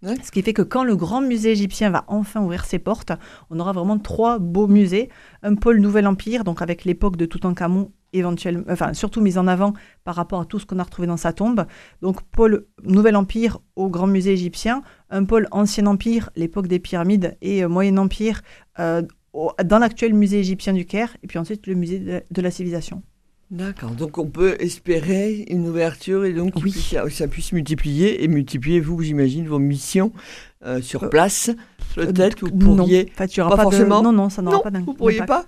Ce 0.02 0.32
qui 0.32 0.42
fait 0.42 0.54
que 0.54 0.62
quand 0.62 0.82
le 0.82 0.97
grand 0.97 1.21
musée 1.21 1.52
égyptien 1.52 1.90
va 1.90 2.04
enfin 2.09 2.42
ouvrir 2.42 2.64
ses 2.64 2.80
portes, 2.80 3.12
on 3.50 3.61
aura 3.61 3.73
vraiment 3.73 3.99
trois 3.99 4.40
beaux 4.40 4.66
musées. 4.66 5.11
Un 5.44 5.54
pôle 5.54 5.78
Nouvel 5.78 6.09
Empire, 6.09 6.42
donc 6.42 6.61
avec 6.61 6.85
l'époque 6.85 7.16
de 7.16 7.26
Toutankhamon 7.26 7.92
éventuellement, 8.12 8.64
enfin 8.69 8.95
surtout 8.95 9.21
mise 9.21 9.38
en 9.38 9.47
avant 9.47 9.73
par 10.04 10.14
rapport 10.14 10.40
à 10.40 10.45
tout 10.45 10.59
ce 10.59 10.66
qu'on 10.66 10.78
a 10.78 10.83
retrouvé 10.83 11.07
dans 11.09 11.16
sa 11.16 11.33
tombe. 11.33 11.66
Donc 12.00 12.23
pôle 12.23 12.66
Nouvel 12.85 13.16
Empire 13.16 13.59
au 13.76 13.88
Grand 13.88 14.07
Musée 14.07 14.33
égyptien, 14.33 14.83
un 15.11 15.25
pôle 15.25 15.49
Ancien 15.50 15.87
Empire, 15.87 16.31
l'époque 16.37 16.66
des 16.66 16.78
pyramides, 16.78 17.37
et 17.40 17.64
euh, 17.64 17.69
Moyen 17.69 17.97
Empire 17.97 18.42
euh, 18.78 19.02
dans 19.64 19.78
l'actuel 19.78 20.14
musée 20.14 20.40
égyptien 20.40 20.73
du 20.73 20.85
Caire, 20.85 21.16
et 21.23 21.26
puis 21.26 21.38
ensuite 21.38 21.66
le 21.66 21.75
musée 21.75 22.23
de 22.31 22.42
la 22.42 22.50
civilisation. 22.50 23.02
D'accord, 23.52 23.90
donc 23.90 24.16
on 24.16 24.28
peut 24.28 24.57
espérer 24.61 25.45
une 25.50 25.69
ouverture 25.69 26.25
et 26.25 26.33
donc 26.33 26.54
oui. 26.62 26.73
ça, 26.73 27.28
puisse 27.28 27.52
multiplier 27.52 28.25
et 28.25 28.28
multiplier, 28.28 28.81
vous, 28.81 29.02
j'imagine, 29.02 29.47
vos 29.47 29.59
missions 29.59 30.11
euh, 30.64 30.81
sur 30.81 31.04
euh, 31.04 31.09
place. 31.09 31.50
Peut-être 31.95 32.40
vous 32.40 32.50
pourriez. 32.50 33.04
Non, 33.04 33.12
en 33.12 33.16
fait, 33.16 33.57
pas, 33.57 33.62
forcément. 33.62 34.02
Non, 34.02 34.12
non, 34.12 34.31
ça 34.31 34.42
n'aura 34.42 34.62
pas 34.62 34.71
d'un. 34.71 34.81
Vous 34.81 34.95
pourriez 34.95 35.25
pas. 35.26 35.45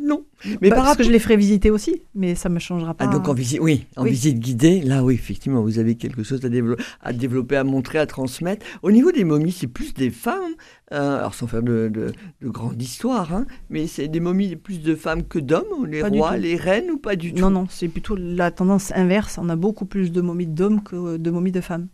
Non. 0.00 0.24
Mais 0.60 0.70
bah, 0.70 0.76
parce 0.76 0.96
que 0.96 1.02
je 1.02 1.10
les 1.10 1.18
ferai 1.18 1.36
visiter 1.36 1.70
aussi, 1.70 2.02
mais 2.14 2.36
ça 2.36 2.48
me 2.48 2.60
changera 2.60 2.94
pas. 2.94 3.06
Ah, 3.06 3.08
donc 3.08 3.28
en 3.28 3.34
visite, 3.34 3.58
oui, 3.60 3.86
en 3.96 4.04
visite 4.04 4.38
guidée, 4.38 4.80
là, 4.80 5.02
oui, 5.02 5.14
effectivement, 5.14 5.62
vous 5.62 5.80
avez 5.80 5.96
quelque 5.96 6.22
chose 6.22 6.44
à, 6.44 6.48
développer, 6.48 6.82
à 7.02 7.12
développer, 7.12 7.56
à 7.56 7.64
montrer, 7.64 7.98
à 7.98 8.06
transmettre. 8.06 8.64
Au 8.82 8.92
niveau 8.92 9.10
des 9.10 9.24
momies, 9.24 9.50
c'est 9.50 9.66
plus 9.66 9.92
des 9.94 10.10
femmes. 10.10 10.54
Euh, 10.92 11.18
alors 11.18 11.34
sans 11.34 11.46
faire 11.46 11.62
de, 11.62 11.90
de, 11.92 12.12
de 12.40 12.48
grande 12.48 12.80
histoire, 12.80 13.34
hein, 13.34 13.44
mais 13.68 13.86
c'est 13.86 14.08
des 14.08 14.20
momies 14.20 14.56
plus 14.56 14.80
de 14.80 14.94
femmes 14.94 15.22
que 15.22 15.38
d'hommes, 15.38 15.84
les 15.86 16.02
rois, 16.02 16.38
les 16.38 16.56
reines 16.56 16.90
ou 16.90 16.96
pas 16.96 17.14
du 17.14 17.34
tout? 17.34 17.40
Non, 17.40 17.50
non, 17.50 17.66
c'est 17.68 17.88
plutôt 17.88 18.16
la 18.16 18.50
tendance 18.50 18.92
inverse. 18.94 19.38
On 19.38 19.50
a 19.50 19.56
beaucoup 19.56 19.84
plus 19.84 20.12
de 20.12 20.20
momies 20.22 20.46
d'hommes 20.46 20.82
que 20.82 21.18
de 21.18 21.30
momies 21.30 21.52
de 21.52 21.60
femmes. 21.60 21.88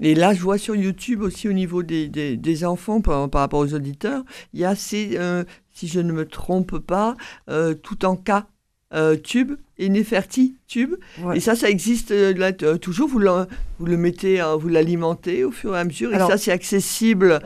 Et 0.00 0.14
là, 0.14 0.34
je 0.34 0.40
vois 0.40 0.58
sur 0.58 0.76
YouTube 0.76 1.22
aussi 1.22 1.48
au 1.48 1.52
niveau 1.52 1.82
des, 1.82 2.08
des, 2.08 2.64
enfants, 2.64 3.00
par, 3.00 3.28
par, 3.30 3.40
rapport 3.40 3.60
aux 3.60 3.74
auditeurs, 3.74 4.24
il 4.52 4.60
y 4.60 4.64
a 4.64 4.74
ces, 4.74 5.12
euh, 5.14 5.44
si 5.72 5.88
je 5.88 6.00
ne 6.00 6.12
me 6.12 6.26
trompe 6.26 6.78
pas, 6.78 7.16
euh, 7.48 7.74
tout 7.74 8.04
en 8.04 8.16
cas 8.16 8.46
euh, 8.94 9.16
tube 9.16 9.52
et 9.78 9.88
Neferti 9.88 10.56
tube. 10.66 10.96
Et 11.34 11.40
ça, 11.40 11.56
ça 11.56 11.70
existe 11.70 12.10
là, 12.10 12.52
toujours. 12.52 13.08
Vous 13.08 13.20
vous 13.78 13.86
le 13.86 13.96
mettez, 13.96 14.40
hein, 14.40 14.56
vous 14.56 14.68
l'alimentez 14.68 15.44
au 15.44 15.50
fur 15.50 15.74
et 15.74 15.80
à 15.80 15.84
mesure. 15.84 16.14
et 16.14 16.18
ça, 16.18 16.36
c'est 16.36 16.52
accessible 16.52 17.40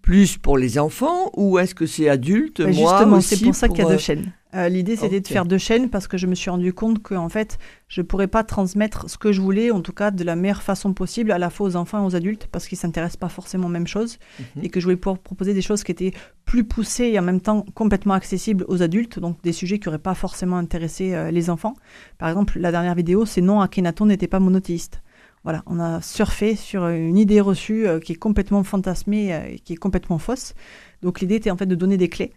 plus 0.00 0.36
pour 0.36 0.58
les 0.58 0.78
enfants 0.78 1.30
ou 1.36 1.58
est-ce 1.58 1.74
que 1.74 1.86
c'est 1.86 2.08
adulte? 2.08 2.62
Bah, 2.62 2.72
Justement, 2.72 3.20
c'est 3.20 3.42
pour 3.42 3.54
ça 3.54 3.68
qu'il 3.68 3.78
y 3.78 3.82
a 3.82 3.88
deux 3.88 3.98
chaînes. 3.98 4.32
Euh, 4.54 4.68
l'idée, 4.68 4.96
c'était 4.96 5.20
de 5.20 5.26
faire 5.26 5.46
deux 5.46 5.58
chaînes 5.58 5.88
parce 5.88 6.06
que 6.06 6.18
je 6.18 6.26
me 6.26 6.34
suis 6.34 6.50
rendu 6.50 6.74
compte 6.74 7.02
que 7.02 7.14
en 7.14 7.30
fait, 7.30 7.58
je 7.88 8.02
pourrais 8.02 8.28
pas 8.28 8.44
transmettre 8.44 9.08
ce 9.08 9.16
que 9.16 9.32
je 9.32 9.40
voulais, 9.40 9.70
en 9.70 9.80
tout 9.80 9.92
cas 9.92 10.10
de 10.10 10.24
la 10.24 10.36
meilleure 10.36 10.62
façon 10.62 10.92
possible, 10.92 11.32
à 11.32 11.38
la 11.38 11.48
fois 11.48 11.68
aux 11.68 11.76
enfants 11.76 12.02
et 12.02 12.06
aux 12.06 12.16
adultes, 12.16 12.48
parce 12.52 12.68
qu'ils 12.68 12.76
s'intéressent 12.76 13.16
pas 13.16 13.30
forcément 13.30 13.68
aux 13.68 13.70
mêmes 13.70 13.86
choses, 13.86 14.18
mhm. 14.38 14.64
et 14.64 14.68
que 14.68 14.78
je 14.78 14.84
voulais 14.84 14.96
pouvoir 14.96 15.18
proposer 15.18 15.54
des 15.54 15.62
choses 15.62 15.82
qui 15.82 15.92
étaient 15.92 16.12
plus 16.44 16.64
poussées 16.64 17.06
et 17.06 17.18
en 17.18 17.22
même 17.22 17.40
temps 17.40 17.64
complètement 17.74 18.14
accessibles 18.14 18.66
aux 18.68 18.82
adultes, 18.82 19.18
donc 19.18 19.40
des 19.42 19.52
sujets 19.52 19.78
qui 19.78 19.88
n'auraient 19.88 19.98
pas 19.98 20.14
forcément 20.14 20.58
intéressé 20.58 21.14
euh, 21.14 21.30
les 21.30 21.48
enfants. 21.48 21.74
Par 22.18 22.28
exemple, 22.28 22.58
la 22.58 22.70
dernière 22.72 22.94
vidéo, 22.94 23.24
c'est 23.24 23.40
non, 23.40 23.60
Akhenaton 23.60 24.04
n'était 24.04 24.28
pas 24.28 24.40
monothéiste. 24.40 25.00
Voilà, 25.44 25.62
on 25.66 25.80
a 25.80 26.00
surfé 26.02 26.56
sur 26.56 26.86
une 26.86 27.16
idée 27.16 27.40
reçue 27.40 27.88
euh, 27.88 28.00
qui 28.00 28.12
est 28.12 28.16
complètement 28.16 28.62
fantasmée, 28.64 29.30
et 29.50 29.58
qui 29.60 29.72
est 29.72 29.76
complètement 29.76 30.18
fausse. 30.18 30.54
Donc 31.00 31.20
l'idée 31.20 31.36
était 31.36 31.50
en 31.50 31.56
fait 31.56 31.66
de 31.66 31.74
donner 31.74 31.96
des 31.96 32.08
clés 32.08 32.34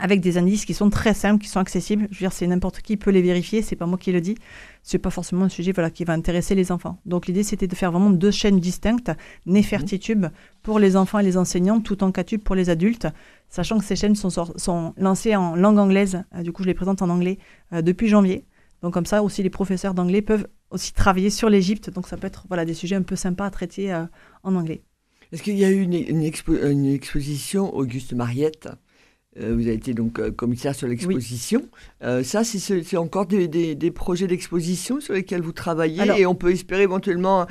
avec 0.00 0.20
des 0.20 0.38
indices 0.38 0.64
qui 0.64 0.74
sont 0.74 0.90
très 0.90 1.14
simples, 1.14 1.42
qui 1.42 1.48
sont 1.48 1.60
accessibles. 1.60 2.08
Je 2.10 2.16
veux 2.16 2.20
dire, 2.20 2.32
c'est 2.32 2.46
n'importe 2.46 2.80
qui 2.80 2.96
peut 2.96 3.10
les 3.10 3.22
vérifier, 3.22 3.62
c'est 3.62 3.76
pas 3.76 3.86
moi 3.86 3.96
qui 3.96 4.10
le 4.12 4.20
dis. 4.20 4.36
C'est 4.82 4.98
pas 4.98 5.10
forcément 5.10 5.44
un 5.44 5.48
sujet 5.48 5.72
voilà, 5.72 5.90
qui 5.90 6.04
va 6.04 6.12
intéresser 6.12 6.54
les 6.54 6.72
enfants. 6.72 6.98
Donc 7.06 7.26
l'idée, 7.26 7.42
c'était 7.42 7.68
de 7.68 7.74
faire 7.74 7.92
vraiment 7.92 8.10
deux 8.10 8.30
chaînes 8.30 8.58
distinctes, 8.58 9.12
Nefertitube 9.46 10.26
pour 10.62 10.78
les 10.78 10.96
enfants 10.96 11.20
et 11.20 11.22
les 11.22 11.36
enseignants, 11.36 11.80
tout 11.80 12.02
en 12.02 12.10
Catube 12.10 12.42
pour 12.42 12.54
les 12.54 12.70
adultes, 12.70 13.06
sachant 13.48 13.78
que 13.78 13.84
ces 13.84 13.96
chaînes 13.96 14.16
sont, 14.16 14.30
sont 14.30 14.94
lancées 14.96 15.36
en 15.36 15.54
langue 15.54 15.78
anglaise, 15.78 16.24
euh, 16.34 16.42
du 16.42 16.52
coup 16.52 16.62
je 16.62 16.68
les 16.68 16.74
présente 16.74 17.02
en 17.02 17.08
anglais, 17.08 17.38
euh, 17.72 17.82
depuis 17.82 18.08
janvier. 18.08 18.46
Donc 18.82 18.92
comme 18.94 19.06
ça 19.06 19.22
aussi 19.22 19.42
les 19.42 19.50
professeurs 19.50 19.94
d'anglais 19.94 20.22
peuvent 20.22 20.46
aussi 20.70 20.92
travailler 20.92 21.30
sur 21.30 21.48
l'Égypte, 21.48 21.90
donc 21.90 22.08
ça 22.08 22.16
peut 22.16 22.26
être 22.26 22.46
voilà, 22.48 22.64
des 22.64 22.74
sujets 22.74 22.96
un 22.96 23.02
peu 23.02 23.16
sympas 23.16 23.46
à 23.46 23.50
traiter 23.50 23.92
euh, 23.92 24.04
en 24.42 24.56
anglais. 24.56 24.82
Est-ce 25.32 25.42
qu'il 25.42 25.56
y 25.56 25.64
a 25.64 25.70
eu 25.70 25.82
une, 25.82 26.22
exposition 26.22 27.74
Auguste 27.74 28.12
Mariette? 28.12 28.68
Vous 29.36 29.62
avez 29.66 29.74
été 29.74 29.94
donc 29.94 30.18
euh, 30.18 30.30
commissaire 30.30 30.74
sur 30.74 30.86
l'exposition. 30.86 31.62
Euh, 32.02 32.22
ça, 32.22 32.44
c'est 32.44 32.96
encore 32.96 33.26
des, 33.26 33.48
des, 33.48 33.90
projets 33.90 34.26
d'exposition 34.26 35.00
sur 35.00 35.14
lesquels 35.14 35.42
vous 35.42 35.52
travaillez 35.52 36.02
et 36.18 36.26
on 36.26 36.34
peut 36.34 36.50
espérer 36.50 36.82
éventuellement, 36.82 37.46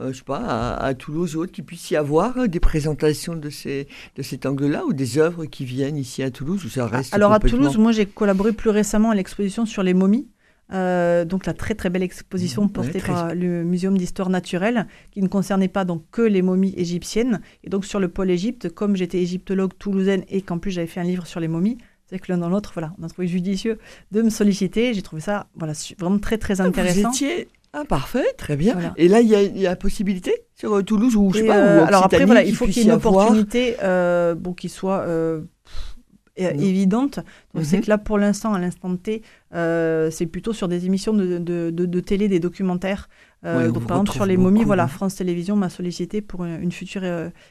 je 0.00 0.12
sais 0.12 0.24
pas, 0.24 0.74
à, 0.74 0.94
Toulouse 0.94 1.36
ou 1.36 1.42
autre, 1.42 1.52
qu'il 1.52 1.64
puisse 1.64 1.90
y 1.90 1.96
avoir 1.96 2.48
des 2.48 2.60
présentations 2.60 3.34
de, 3.34 3.50
ces, 3.50 3.88
de 4.16 4.22
cet 4.22 4.46
angle-là 4.46 4.84
ou 4.84 4.92
des 4.92 5.18
œuvres 5.18 5.44
qui 5.46 5.64
viennent 5.64 5.96
ici 5.96 6.22
à 6.22 6.30
Toulouse 6.30 6.64
ou 6.64 6.68
ça 6.68 6.86
reste 6.86 7.14
Alors 7.14 7.32
à 7.32 7.40
Toulouse, 7.40 7.76
moi 7.78 7.92
j'ai 7.92 8.06
collaboré 8.06 8.52
plus 8.52 8.70
récemment 8.70 9.10
à 9.10 9.14
l'exposition 9.14 9.66
sur 9.66 9.82
les 9.82 9.94
momies. 9.94 10.28
Euh, 10.72 11.24
donc 11.24 11.46
la 11.46 11.54
très 11.54 11.74
très 11.74 11.88
belle 11.88 12.02
exposition 12.02 12.64
mmh, 12.64 12.70
portée 12.70 13.00
par 13.00 13.34
le 13.34 13.64
Muséum 13.64 13.96
d'histoire 13.96 14.28
naturelle, 14.28 14.86
qui 15.10 15.22
ne 15.22 15.28
concernait 15.28 15.68
pas 15.68 15.84
donc 15.84 16.04
que 16.10 16.22
les 16.22 16.42
momies 16.42 16.74
égyptiennes. 16.76 17.40
Et 17.64 17.70
donc 17.70 17.84
sur 17.84 18.00
le 18.00 18.08
pôle 18.08 18.30
Égypte, 18.30 18.68
comme 18.68 18.96
j'étais 18.96 19.18
égyptologue 19.18 19.72
toulousaine 19.78 20.24
et 20.28 20.42
qu'en 20.42 20.58
plus 20.58 20.70
j'avais 20.70 20.86
fait 20.86 21.00
un 21.00 21.04
livre 21.04 21.26
sur 21.26 21.40
les 21.40 21.48
momies, 21.48 21.78
c'est 22.06 22.18
que 22.18 22.30
l'un 22.30 22.38
dans 22.38 22.48
l'autre, 22.48 22.72
voilà, 22.74 22.92
on 22.98 23.04
a 23.04 23.08
trouvé 23.08 23.28
judicieux 23.28 23.78
de 24.12 24.22
me 24.22 24.30
solliciter. 24.30 24.94
J'ai 24.94 25.02
trouvé 25.02 25.20
ça 25.22 25.46
voilà, 25.54 25.74
vraiment 25.98 26.18
très 26.18 26.38
très 26.38 26.60
intéressant. 26.60 27.00
Ah, 27.04 27.08
vous 27.08 27.16
étiez... 27.16 27.48
Ah, 27.74 27.84
parfait, 27.84 28.24
très 28.38 28.56
bien. 28.56 28.94
Et 28.96 29.08
là, 29.08 29.20
il 29.20 29.28
y, 29.28 29.66
a, 29.66 29.76
possibilité 29.76 30.32
sur 30.54 30.72
euh, 30.74 30.82
Toulouse 30.82 31.16
ou 31.16 31.30
je 31.34 31.40
sais 31.40 31.46
pas. 31.46 31.58
Euh, 31.58 31.84
alors 31.84 32.02
après, 32.02 32.24
voilà, 32.24 32.42
il 32.42 32.56
faut 32.56 32.64
qu'il 32.64 32.78
y 32.78 32.80
ait 32.80 32.84
une 32.84 32.92
opportunité 32.92 33.76
bon, 34.36 34.54
qui 34.54 34.70
soit 34.70 35.06
euh, 36.40 36.50
évidente. 36.52 37.20
Donc 37.54 37.64
c'est 37.64 37.78
mhm. 37.78 37.84
que 37.84 37.88
là, 37.88 37.98
pour 37.98 38.18
l'instant, 38.18 38.54
à 38.54 38.58
l'instant 38.58 38.96
T, 38.96 39.22
euh, 39.54 40.10
c'est 40.10 40.26
plutôt 40.26 40.52
sur 40.52 40.68
des 40.68 40.86
émissions 40.86 41.12
de, 41.12 41.38
de, 41.38 41.70
de, 41.70 42.00
télé, 42.00 42.28
des 42.28 42.40
documentaires. 42.40 43.08
Euh, 43.44 43.70
donc, 43.70 43.86
par 43.86 43.98
exemple, 43.98 44.12
sur 44.12 44.26
les 44.26 44.36
momies, 44.36 44.64
voilà, 44.64 44.88
France 44.88 45.16
Télévisions 45.16 45.56
m'a 45.56 45.68
sollicité 45.68 46.20
pour 46.20 46.44
une, 46.44 46.72
future 46.72 47.02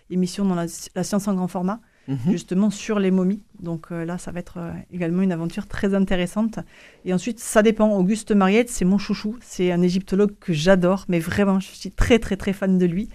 émission 0.09 0.45
dans 0.45 0.55
la, 0.55 0.67
science 0.67 1.27
en 1.27 1.33
grand 1.33 1.47
format, 1.47 1.79
mhm. 2.07 2.17
justement 2.29 2.69
sur 2.69 2.99
les 2.99 3.11
momies. 3.11 3.41
Donc 3.59 3.89
là, 3.91 4.17
ça 4.17 4.31
va 4.31 4.39
être 4.39 4.59
également 4.91 5.21
une 5.21 5.31
aventure 5.31 5.67
très 5.67 5.93
intéressante. 5.93 6.59
Et 7.05 7.13
ensuite, 7.13 7.39
ça 7.39 7.63
dépend. 7.63 7.89
Auguste 7.97 8.31
Mariette, 8.31 8.69
c'est 8.69 8.85
mon 8.85 8.97
chouchou. 8.97 9.37
C'est 9.41 9.71
un 9.71 9.81
égyptologue 9.81 10.33
que 10.39 10.53
j'adore, 10.53 11.05
mais 11.07 11.19
vraiment, 11.19 11.59
je 11.59 11.67
suis 11.67 11.91
très, 11.91 12.19
très, 12.19 12.37
très 12.37 12.53
fan 12.53 12.77
de 12.77 12.85
lui. 12.85 13.09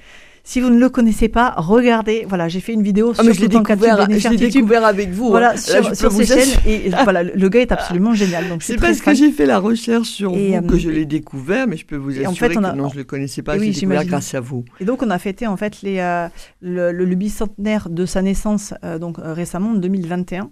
Si 0.44 0.60
vous 0.60 0.70
ne 0.70 0.78
le 0.78 0.88
connaissez 0.88 1.28
pas, 1.28 1.54
regardez. 1.56 2.26
Voilà, 2.28 2.48
j'ai 2.48 2.60
fait 2.60 2.72
une 2.72 2.82
vidéo 2.82 3.12
ah, 3.16 3.22
sur 3.22 3.32
je 3.32 3.40
l'ai 3.40 3.48
découvert, 3.48 4.06
découvert 4.06 4.84
avec 4.84 5.10
vous. 5.10 5.28
Voilà, 5.28 5.52
hein. 5.52 5.56
sur, 5.56 5.94
sur 5.94 6.10
ces 6.10 6.26
chaînes. 6.26 6.58
Et 6.66 6.90
voilà, 7.04 7.22
le 7.22 7.48
gars 7.48 7.60
est 7.60 7.70
absolument 7.70 8.12
génial. 8.12 8.48
Donc 8.48 8.62
c'est 8.62 8.76
parce 8.76 9.00
que 9.00 9.14
j'ai 9.14 9.30
fait 9.30 9.46
la 9.46 9.58
recherche 9.58 10.08
sur 10.08 10.32
vous 10.32 10.62
que 10.62 10.74
euh, 10.74 10.78
je 10.78 10.90
l'ai 10.90 11.06
découvert, 11.06 11.68
mais 11.68 11.76
je 11.76 11.86
peux 11.86 11.96
vous 11.96 12.10
assurer 12.10 12.26
en 12.26 12.34
fait, 12.34 12.48
que 12.48 12.76
non, 12.76 12.88
je 12.88 12.96
le 12.96 13.04
connaissais 13.04 13.42
pas. 13.42 13.56
J'ai 13.58 13.70
découvert 13.70 14.04
grâce 14.04 14.34
à 14.34 14.40
vous. 14.40 14.64
Et 14.80 14.84
donc 14.84 15.02
on 15.02 15.10
a 15.10 15.18
fêté 15.18 15.46
en 15.46 15.56
fait 15.56 15.82
les, 15.82 15.98
euh, 16.00 16.28
le, 16.60 16.90
le, 16.90 17.14
bicentenaire 17.14 17.88
de 17.88 18.04
sa 18.04 18.22
naissance 18.22 18.74
euh, 18.84 18.98
donc 18.98 19.16
récemment 19.18 19.70
en 19.70 19.74
2021. 19.74 20.50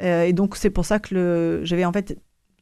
et 0.00 0.32
donc 0.32 0.56
c'est 0.56 0.70
pour 0.70 0.84
ça 0.84 0.98
que 0.98 1.60
j'avais 1.62 1.84
en 1.84 1.92
fait 1.92 2.18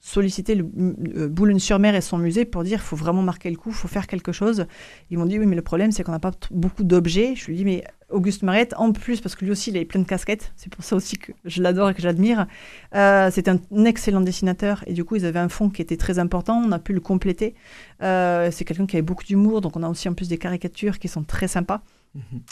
sollicité 0.06 0.54
le, 0.54 0.70
euh, 1.16 1.28
Boulogne-sur-Mer 1.28 1.96
et 1.96 2.00
son 2.00 2.18
musée 2.18 2.44
pour 2.44 2.62
dire 2.62 2.78
il 2.78 2.86
faut 2.86 2.94
vraiment 2.94 3.22
marquer 3.22 3.50
le 3.50 3.56
coup, 3.56 3.70
il 3.70 3.74
faut 3.74 3.88
faire 3.88 4.06
quelque 4.06 4.30
chose. 4.30 4.66
Ils 5.10 5.18
m'ont 5.18 5.26
dit 5.26 5.38
oui, 5.38 5.46
mais 5.46 5.56
le 5.56 5.62
problème, 5.62 5.90
c'est 5.90 6.04
qu'on 6.04 6.12
n'a 6.12 6.20
pas 6.20 6.30
beaucoup 6.52 6.84
d'objets. 6.84 7.34
Je 7.34 7.46
lui 7.46 7.54
ai 7.54 7.56
dit 7.56 7.64
mais 7.64 7.84
Auguste 8.08 8.44
Mariette, 8.44 8.72
en 8.76 8.92
plus, 8.92 9.20
parce 9.20 9.34
que 9.34 9.44
lui 9.44 9.50
aussi, 9.50 9.70
il 9.70 9.78
a 9.78 9.84
plein 9.84 10.00
de 10.00 10.06
casquettes, 10.06 10.52
c'est 10.54 10.72
pour 10.72 10.84
ça 10.84 10.94
aussi 10.94 11.18
que 11.18 11.32
je 11.44 11.60
l'adore 11.60 11.90
et 11.90 11.94
que 11.94 12.00
j'admire. 12.00 12.46
Euh, 12.94 13.30
c'est 13.32 13.48
un 13.48 13.58
excellent 13.84 14.20
dessinateur 14.20 14.84
et 14.86 14.92
du 14.92 15.04
coup, 15.04 15.16
ils 15.16 15.26
avaient 15.26 15.40
un 15.40 15.48
fond 15.48 15.70
qui 15.70 15.82
était 15.82 15.96
très 15.96 16.20
important. 16.20 16.62
On 16.64 16.70
a 16.70 16.78
pu 16.78 16.92
le 16.92 17.00
compléter. 17.00 17.56
Euh, 18.02 18.50
c'est 18.52 18.64
quelqu'un 18.64 18.86
qui 18.86 18.94
avait 18.94 19.02
beaucoup 19.02 19.24
d'humour, 19.24 19.60
donc 19.60 19.76
on 19.76 19.82
a 19.82 19.88
aussi 19.88 20.08
en 20.08 20.14
plus 20.14 20.28
des 20.28 20.38
caricatures 20.38 21.00
qui 21.00 21.08
sont 21.08 21.24
très 21.24 21.48
sympas. 21.48 21.82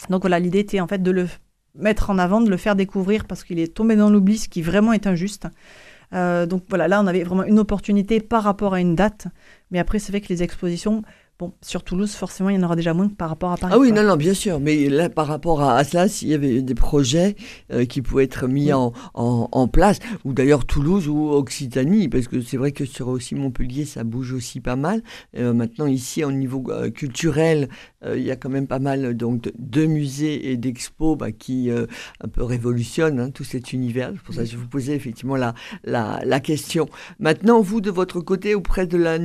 Donc 0.09 0.21
voilà, 0.21 0.39
l'idée 0.39 0.59
était 0.59 0.81
en 0.81 0.87
fait 0.87 1.01
de 1.01 1.11
le 1.11 1.27
mettre 1.73 2.09
en 2.09 2.17
avant, 2.17 2.41
de 2.41 2.49
le 2.49 2.57
faire 2.57 2.75
découvrir 2.75 3.25
parce 3.25 3.43
qu'il 3.43 3.59
est 3.59 3.73
tombé 3.73 3.95
dans 3.95 4.09
l'oubli, 4.09 4.37
ce 4.37 4.49
qui 4.49 4.61
vraiment 4.61 4.91
est 4.91 5.07
injuste. 5.07 5.47
Euh, 6.15 6.45
donc 6.45 6.63
voilà, 6.69 6.87
là 6.87 7.01
on 7.01 7.07
avait 7.07 7.23
vraiment 7.23 7.43
une 7.43 7.59
opportunité 7.59 8.19
par 8.19 8.43
rapport 8.43 8.73
à 8.73 8.79
une 8.79 8.95
date. 8.95 9.27
Mais 9.71 9.79
après, 9.79 9.99
c'est 9.99 10.11
vrai 10.11 10.21
que 10.21 10.29
les 10.29 10.43
expositions, 10.43 11.03
Bon, 11.37 11.53
sur 11.61 11.83
Toulouse, 11.83 12.13
forcément, 12.13 12.49
il 12.49 12.55
y 12.55 12.59
en 12.59 12.63
aura 12.63 12.77
déjà 12.77 12.93
moins 12.93 13.09
que 13.09 13.13
par 13.13 13.27
rapport 13.27 13.51
à 13.51 13.57
Paris. 13.57 13.73
Ah 13.75 13.77
oui, 13.77 13.89
quoi. 13.91 14.01
non, 14.01 14.07
non, 14.07 14.15
bien 14.15 14.33
sûr. 14.33 14.61
Mais 14.61 14.87
là, 14.87 15.09
par 15.09 15.27
rapport 15.27 15.61
à, 15.61 15.75
à 15.75 15.83
cela, 15.83 16.07
s'il 16.07 16.29
y 16.29 16.33
avait 16.33 16.61
des 16.61 16.75
projets 16.75 17.35
euh, 17.73 17.83
qui 17.83 18.01
pouvaient 18.01 18.23
être 18.23 18.47
mis 18.47 18.67
Oui. 18.67 18.73
en, 18.73 18.93
en, 19.15 19.49
en 19.51 19.67
place, 19.67 19.99
ou 20.23 20.31
d'ailleurs 20.31 20.63
Toulouse 20.65 21.09
ou 21.09 21.31
Occitanie, 21.31 22.07
parce 22.07 22.29
que 22.29 22.39
c'est 22.39 22.55
vrai 22.55 22.71
que 22.71 22.85
sur 22.85 23.09
aussi 23.09 23.35
Montpellier, 23.35 23.83
ça 23.83 24.05
bouge 24.05 24.31
aussi 24.31 24.61
pas 24.61 24.77
mal. 24.77 25.03
Euh, 25.35 25.51
maintenant, 25.53 25.87
ici, 25.87 26.23
au 26.23 26.31
niveau 26.31 26.63
euh, 26.69 26.89
culturel, 26.89 27.67
il 28.07 28.21
y 28.21 28.29
a 28.29 28.35
quand 28.35 28.49
même 28.49 28.67
pas 28.67 28.77
mal 28.77 29.17
donc, 29.17 29.41
de, 29.41 29.51
de 29.57 29.87
musées 29.87 30.51
et 30.51 30.57
d'expos 30.57 31.17
bah, 31.17 31.31
qui 31.31 31.71
un 31.71 32.27
peu 32.27 32.43
révolutionnent 32.43 33.19
hein, 33.19 33.31
tout 33.31 33.43
cet 33.43 33.73
univers. 33.73 34.11
C'est 34.13 34.21
pour 34.21 34.35
ça 34.35 34.41
que 34.43 34.47
je 34.49 34.57
vous 34.57 34.67
posais 34.67 34.93
effectivement 34.95 35.35
la, 35.35 35.55
la, 35.83 36.21
la 36.23 36.39
question. 36.39 36.85
Maintenant, 37.17 37.61
vous, 37.61 37.81
de 37.81 37.89
votre 37.89 38.21
côté, 38.21 38.53
auprès 38.53 38.85
de 38.85 38.97
la 38.97 39.17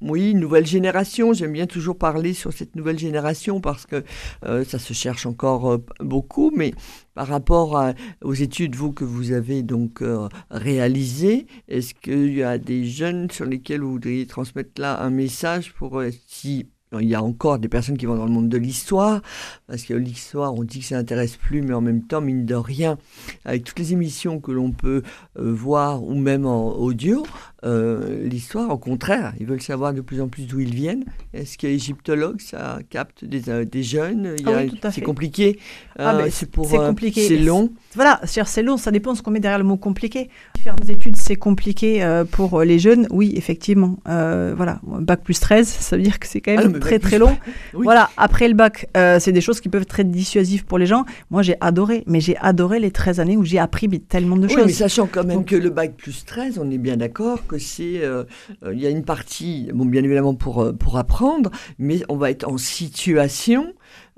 oui, 0.00 0.34
nouvelle 0.34 0.64
génération, 0.64 1.32
j'aime 1.32 1.49
bien 1.50 1.66
toujours 1.66 1.98
parler 1.98 2.34
sur 2.34 2.52
cette 2.52 2.76
nouvelle 2.76 2.98
génération 2.98 3.60
parce 3.60 3.86
que 3.86 4.04
euh, 4.44 4.64
ça 4.64 4.78
se 4.78 4.92
cherche 4.92 5.26
encore 5.26 5.72
euh, 5.72 5.84
beaucoup, 6.00 6.52
mais 6.54 6.72
par 7.14 7.28
rapport 7.28 7.92
aux 8.22 8.34
études, 8.34 8.76
vous, 8.76 8.92
que 8.92 9.04
vous 9.04 9.32
avez 9.32 9.62
donc 9.62 10.00
euh, 10.00 10.28
réalisées, 10.50 11.46
est-ce 11.68 11.92
qu'il 11.92 12.32
y 12.32 12.42
a 12.42 12.56
des 12.56 12.84
jeunes 12.86 13.30
sur 13.30 13.44
lesquels 13.44 13.82
vous 13.82 13.92
voudriez 13.92 14.26
transmettre 14.26 14.80
là 14.80 15.02
un 15.02 15.10
message 15.10 15.74
pour 15.74 15.98
euh, 15.98 16.10
si 16.26 16.66
il 16.98 17.08
y 17.08 17.14
a 17.14 17.22
encore 17.22 17.60
des 17.60 17.68
personnes 17.68 17.96
qui 17.96 18.06
vont 18.06 18.16
dans 18.16 18.24
le 18.24 18.32
monde 18.32 18.48
de 18.48 18.56
l'histoire, 18.56 19.22
parce 19.68 19.84
que 19.84 19.94
l'histoire, 19.94 20.54
on 20.54 20.64
dit 20.64 20.80
que 20.80 20.86
ça 20.86 20.96
n'intéresse 20.96 21.36
plus, 21.36 21.62
mais 21.62 21.72
en 21.72 21.80
même 21.80 22.02
temps, 22.04 22.20
mine 22.20 22.44
de 22.46 22.56
rien, 22.56 22.98
avec 23.44 23.62
toutes 23.62 23.78
les 23.78 23.92
émissions 23.92 24.40
que 24.40 24.50
l'on 24.50 24.72
peut 24.72 25.02
voir, 25.36 26.02
ou 26.02 26.16
même 26.16 26.46
en 26.46 26.76
audio, 26.76 27.24
euh, 27.64 28.26
l'histoire, 28.26 28.70
au 28.70 28.78
contraire, 28.78 29.34
ils 29.38 29.46
veulent 29.46 29.60
savoir 29.62 29.92
de 29.92 30.00
plus 30.00 30.20
en 30.20 30.28
plus 30.28 30.46
d'où 30.46 30.60
ils 30.60 30.74
viennent. 30.74 31.04
Est-ce 31.34 31.58
qu'il 31.58 31.68
y 31.68 31.72
a 31.72 31.74
égyptologue, 31.74 32.40
ça 32.40 32.78
capte 32.88 33.24
des, 33.24 33.48
euh, 33.50 33.64
des 33.64 33.82
jeunes? 33.82 34.34
Ah 34.46 34.50
oui, 34.62 34.80
C'est 34.92 35.00
compliqué. 35.02 35.58
Ah, 35.98 36.16
Euh, 36.16 36.28
c'est 36.30 36.48
euh, 36.58 36.86
compliqué. 36.88 37.26
C'est 37.28 37.36
long. 37.36 37.70
Voilà, 37.94 38.20
c'est 38.24 38.62
long, 38.62 38.76
ça 38.76 38.90
dépend 38.90 39.12
de 39.12 39.18
ce 39.18 39.22
qu'on 39.22 39.30
met 39.30 39.40
derrière 39.40 39.58
le 39.58 39.64
mot 39.64 39.76
compliqué. 39.76 40.30
Faire 40.62 40.76
des 40.76 40.92
études, 40.92 41.16
c'est 41.16 41.36
compliqué 41.36 42.02
euh, 42.02 42.24
pour 42.24 42.60
euh, 42.60 42.64
les 42.64 42.78
jeunes, 42.78 43.06
oui, 43.10 43.32
effectivement. 43.36 43.98
Euh, 44.08 44.54
voilà, 44.56 44.80
bac 44.82 45.22
plus 45.22 45.38
13, 45.40 45.66
ça 45.68 45.96
veut 45.96 46.02
dire 46.02 46.18
que 46.18 46.26
c'est 46.26 46.40
quand 46.40 46.54
Ah 46.56 46.62
même 46.62 46.72
non, 46.72 46.80
très 46.80 46.98
très 46.98 47.18
long. 47.18 47.36
Oui. 47.74 47.84
Voilà, 47.84 48.08
après 48.16 48.48
le 48.48 48.54
bac, 48.54 48.88
euh, 48.96 49.18
c'est 49.20 49.32
des 49.32 49.40
choses 49.40 49.60
qui 49.60 49.68
peuvent 49.68 49.82
être 49.82 49.88
très 49.88 50.04
dissuasives 50.04 50.64
pour 50.64 50.78
les 50.78 50.86
gens. 50.86 51.04
Moi, 51.30 51.42
j'ai 51.42 51.56
adoré, 51.60 52.04
mais 52.06 52.20
j'ai 52.20 52.36
adoré 52.38 52.78
les 52.80 52.90
13 52.90 53.20
années 53.20 53.36
où 53.36 53.44
j'ai 53.44 53.58
appris 53.58 53.88
tellement 54.00 54.36
de 54.36 54.46
Oui, 54.46 54.52
choses. 54.54 54.66
mais 54.66 54.72
sachant 54.72 55.06
quand 55.10 55.24
même 55.24 55.38
Donc- 55.38 55.46
que 55.46 55.56
le 55.56 55.70
bac 55.70 55.94
plus 55.96 56.24
13, 56.24 56.58
on 56.62 56.70
est 56.70 56.78
bien 56.78 56.96
d'accord 56.96 57.42
que 57.50 57.58
c'est. 57.58 58.02
euh, 58.02 58.24
euh, 58.64 58.72
Il 58.74 58.80
y 58.80 58.86
a 58.86 58.90
une 58.90 59.04
partie, 59.04 59.70
bon, 59.74 59.84
bien 59.84 60.02
évidemment 60.04 60.34
pour, 60.34 60.62
euh, 60.62 60.72
pour 60.72 60.96
apprendre, 60.96 61.50
mais 61.78 62.02
on 62.08 62.16
va 62.16 62.30
être 62.30 62.46
en 62.48 62.56
situation 62.58 63.72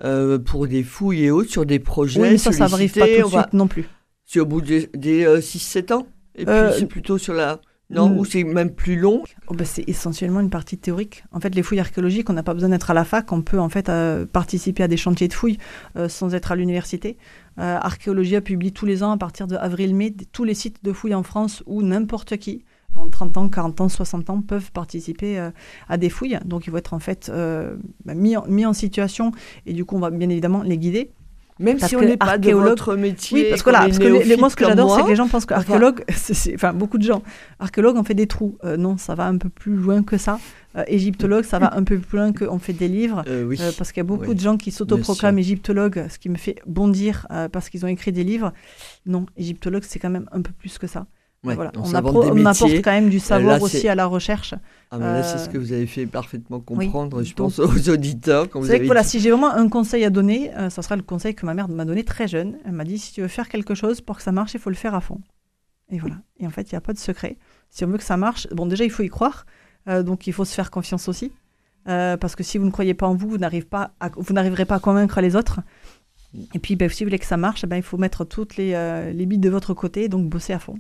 euh, 0.05 0.38
pour 0.38 0.66
des 0.66 0.83
fouilles 0.83 1.25
et 1.25 1.31
autres 1.31 1.51
sur 1.51 1.64
des 1.64 1.79
projets. 1.79 2.21
oui, 2.21 2.31
mais 2.33 2.38
ça, 2.38 2.53
ça 2.53 2.68
n'arrive 2.68 2.92
pas 2.92 3.07
tout 3.07 3.29
de 3.29 3.35
va- 3.35 3.49
non 3.53 3.66
plus. 3.66 3.88
C'est 4.27 4.40
au 4.40 4.47
bout 4.47 4.61
des, 4.61 4.88
des 4.95 5.25
6-7 5.25 5.92
ans 5.92 6.07
Et 6.35 6.45
puis 6.45 6.55
c'est 6.79 6.87
plutôt 6.87 7.18
sur 7.18 7.35
la. 7.35 7.61
Non, 7.90 8.09
mm. 8.09 8.18
ou 8.18 8.25
c'est 8.25 8.45
même 8.45 8.71
plus 8.71 8.97
long 8.97 9.23
Oh, 9.49 9.55
bah, 9.55 9.64
c'est 9.66 9.87
essentiellement 9.87 10.40
une 10.40 10.49
partie 10.51 10.79
théorique. 10.79 11.25
En 11.31 11.40
fait, 11.40 11.55
les 11.55 11.62
fouilles 11.62 11.81
archéologiques, 11.81 12.31
on 12.31 12.33
n'a 12.33 12.42
pas 12.42 12.55
besoin 12.55 12.71
d'être 12.71 12.90
à 12.90 12.95
la 12.95 13.05
fac, 13.05 13.31
on 13.33 13.42
peut 13.42 13.59
en 13.59 13.68
fait 13.68 13.88
euh, 13.90 14.25
participer 14.25 14.83
à 14.83 14.88
des 14.88 14.97
chantiers 14.97 15.29
de 15.29 15.35
fouilles 15.35 15.59
euh, 15.97 16.09
sans 16.09 16.35
être 16.35 16.53
à 16.53 16.57
l'université. 16.57 17.18
Euh, 17.59 17.77
Archéologie 17.81 18.37
a 18.37 18.40
publié 18.40 18.73
tous 18.73 18.87
les 18.87 19.03
ans, 19.03 19.11
à 19.11 19.18
partir 19.18 19.47
de 19.47 19.57
avril-mai, 19.57 20.14
tous 20.33 20.45
les 20.45 20.55
sites 20.55 20.83
de 20.83 20.92
fouilles 20.92 21.14
en 21.14 21.23
France 21.23 21.62
où 21.66 21.83
n'importe 21.83 22.38
qui, 22.38 22.64
30 23.31 23.37
ans, 23.37 23.49
40 23.49 23.81
ans, 23.83 23.89
60 23.89 24.31
ans, 24.31 24.41
peuvent 24.43 24.73
participer 24.73 25.39
euh, 25.39 25.51
à 25.89 25.97
des 25.97 26.09
fouilles. 26.11 26.39
Donc, 26.45 26.67
ils 26.67 26.71
vont 26.71 26.79
être 26.79 26.95
en 26.95 26.99
fait 26.99 27.31
euh, 27.33 27.77
bah, 28.05 28.15
mis, 28.15 28.37
en, 28.37 28.45
mis 28.49 28.67
en 28.67 28.73
situation 28.73 29.33
et 29.67 29.73
du 29.73 29.85
coup, 29.85 29.97
on 29.97 30.01
va 30.01 30.11
bien 30.11 30.29
évidemment 30.29 30.63
les 30.63 30.79
guider. 30.79 31.11
Même 31.59 31.79
Parce 31.79 31.91
si 31.91 31.97
on 31.97 32.01
n'est 32.01 32.17
pas 32.17 32.39
de 32.39 32.49
archéologue- 32.49 32.69
votre 32.71 32.97
métier. 32.97 33.43
Oui, 33.43 33.47
parce 33.51 33.63
que, 33.63 33.71
parce 33.71 33.99
les- 33.99 34.11
néophyte 34.11 34.39
moi, 34.41 34.51
ce 34.51 34.57
que 34.57 34.65
j'adore, 34.65 34.97
c'est 34.97 35.03
que 35.05 35.09
les 35.11 35.17
gens 35.17 35.29
pensent 35.29 35.45
qu'archéologue, 35.47 36.03
enfin, 36.55 36.73
beaucoup 36.73 36.99
de 36.99 37.05
gens, 37.05 37.23
archéologue, 37.61 37.97
on 37.97 38.03
fait 38.03 38.15
des 38.15 38.27
trous. 38.27 38.57
Euh, 38.65 38.77
non, 38.77 38.97
ça 38.97 39.15
va 39.15 39.27
un 39.27 39.37
peu 39.37 39.49
plus 39.51 39.77
loin 39.77 40.03
que 40.03 40.17
ça. 40.17 40.41
Euh, 40.77 40.83
égyptologue, 40.89 41.45
ça 41.45 41.59
va 41.61 41.77
un 41.77 41.85
peu 41.85 41.99
plus 41.99 42.17
loin 42.19 42.33
qu'on 42.33 42.59
fait 42.59 42.73
des 42.73 42.89
livres. 42.89 43.23
Euh, 43.29 43.45
oui. 43.45 43.59
Euh, 43.61 43.71
parce 43.77 43.93
qu'il 43.93 44.01
y 44.01 44.01
a 44.01 44.05
beaucoup 44.05 44.31
Oui, 44.31 44.35
de 44.35 44.41
gens 44.41 44.57
qui 44.57 44.71
s'autoproclament 44.73 45.39
égyptologues, 45.39 46.07
ce 46.09 46.19
qui 46.19 46.31
me 46.31 46.37
fait 46.39 46.57
bondir 46.67 47.27
euh, 47.31 47.49
parce 47.51 47.69
qu'ils 47.69 47.85
ont 47.85 47.89
écrit 47.89 48.11
des 48.13 48.25
livres. 48.25 48.53
Non, 49.07 49.27
égyptologue, 49.37 49.85
c'est 49.87 49.99
quand 50.01 50.11
même 50.11 50.29
un 50.33 50.41
peu 50.41 50.53
plus 50.53 50.79
que 50.79 50.87
ça. 50.87 51.07
Ouais, 51.45 51.57
Voilà. 51.57 51.73
on 51.75 51.83
appro- 51.93 52.47
apporte 52.47 52.73
quand 52.85 52.93
même 52.93 53.11
du 53.11 53.19
savoir 53.19 53.59
là, 53.59 53.63
aussi 53.65 53.89
à 53.89 53.97
la 53.97 54.07
recherche. 54.07 54.55
Ah, 54.93 54.99
mais 54.99 55.05
là, 55.05 55.23
c'est 55.25 55.39
euh, 55.41 55.45
ce 55.45 55.49
que 55.49 55.59
vous 55.59 55.73
avez 55.73 55.87
fait 55.89 56.07
parfaitement 56.07 56.59
oui, 56.71 56.87
comprendre, 56.87 57.21
je 57.25 57.35
donc- 57.35 57.37
pense, 57.37 57.59
aux 57.59 57.89
auditeurs. 57.91 58.49
Quand 58.49 58.61
vous 58.61 58.67
C'est 58.67 58.73
vrai 58.73 58.77
avez 58.77 58.85
que 58.85 58.87
voilà, 58.87 59.03
dit- 59.03 59.09
si 59.09 59.19
j'ai 59.21 59.31
vraiment 59.33 59.53
un 59.53 59.69
conseil 59.69 60.05
à 60.05 60.11
donner, 60.11 60.55
euh, 60.57 60.71
ça 60.71 60.83
sera 60.83 60.95
le 60.95 61.03
conseil 61.03 61.35
que 61.35 61.45
ma 61.45 61.55
mère 61.55 61.69
m'a 61.69 61.85
donné 61.85 62.05
très 62.05 62.29
jeune. 62.29 62.59
Elle 62.65 62.73
m'a 62.73 62.85
dit 62.85 62.97
si 62.97 63.13
tu 63.13 63.23
veux 63.23 63.29
faire 63.29 63.49
quelque 63.49 63.75
chose 63.75 64.01
pour 64.01 64.19
que 64.19 64.23
ça 64.23 64.31
marche, 64.31 64.55
il 64.55 64.61
faut 64.61 64.71
le 64.71 64.77
faire 64.77 64.95
à 64.95 65.01
fond. 65.01 65.21
Et 65.91 65.99
voilà. 65.99 66.17
Et 66.39 66.47
en 66.47 66.51
fait, 66.51 66.71
il 66.71 66.75
n'y 66.75 66.79
a 66.79 66.81
pas 66.81 66.93
de 66.93 66.99
secret. 66.99 67.37
Si 67.71 67.85
on 67.85 67.89
veut 67.89 67.99
que 67.99 68.05
ça 68.05 68.17
marche, 68.17 68.47
bon, 68.53 68.67
déjà, 68.67 68.85
il 68.85 68.91
faut 68.91 69.03
y 69.03 69.09
croire. 69.09 69.45
Euh, 69.89 70.05
donc, 70.05 70.29
il 70.29 70.33
faut 70.33 70.45
se 70.45 70.55
faire 70.55 70.71
confiance 70.71 71.09
aussi. 71.09 71.33
Euh, 71.89 72.17
parce 72.17 72.37
que 72.37 72.45
si 72.45 72.57
vous 72.57 72.65
ne 72.67 72.71
croyez 72.71 72.95
pas 72.95 73.09
en 73.09 73.17
vous, 73.17 73.29
vous 73.29 73.39
pas 73.69 73.91
à- 73.99 74.11
vous 74.17 74.33
n'arriverez 74.33 74.65
pas 74.65 74.77
à 74.77 74.79
convaincre 74.79 75.21
les 75.21 75.35
autres. 75.35 75.59
Et 76.55 76.61
puis, 76.61 76.77
ben, 76.77 76.89
si 76.89 77.03
vous 77.03 77.09
voulez 77.09 77.19
que 77.19 77.27
ça 77.27 77.37
marche, 77.37 77.67
ben, 77.67 77.77
il 77.79 77.83
faut 77.83 77.99
mettre 77.99 78.25
toutes 78.25 78.57
les, 78.57 78.75
euh, 78.75 79.11
les 79.13 79.27
billes 79.27 79.39
de 79.41 79.51
votre 79.51 79.75
côté, 79.75 80.09
donc 80.09 80.29
bosser 80.29 80.53
à 80.53 80.61
fond. 80.61 80.77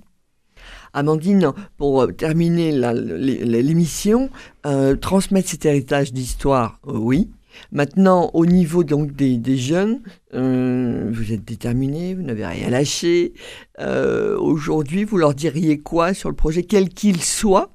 Amandine, 0.92 1.52
pour 1.78 2.02
euh, 2.02 2.06
terminer 2.08 2.72
l'émission, 2.72 4.30
euh, 4.66 4.96
transmettre 4.96 5.48
cet 5.48 5.64
héritage 5.64 6.12
d'histoire, 6.12 6.80
euh, 6.86 6.92
oui. 6.96 7.30
Maintenant, 7.70 8.30
au 8.32 8.46
niveau 8.46 8.82
donc 8.82 9.12
des, 9.12 9.56
jeunes, 9.58 10.00
vous 10.32 11.32
êtes 11.32 11.44
déterminés, 11.44 12.14
vous 12.14 12.22
n'avez 12.22 12.46
rien 12.46 12.70
lâché. 12.70 13.34
Aujourd'hui, 13.78 15.04
vous 15.04 15.18
leur 15.18 15.34
diriez 15.34 15.78
quoi 15.78 16.14
sur 16.14 16.30
le 16.30 16.34
projet, 16.34 16.62
quel 16.62 16.88
qu'il 16.88 17.22
soit? 17.22 17.70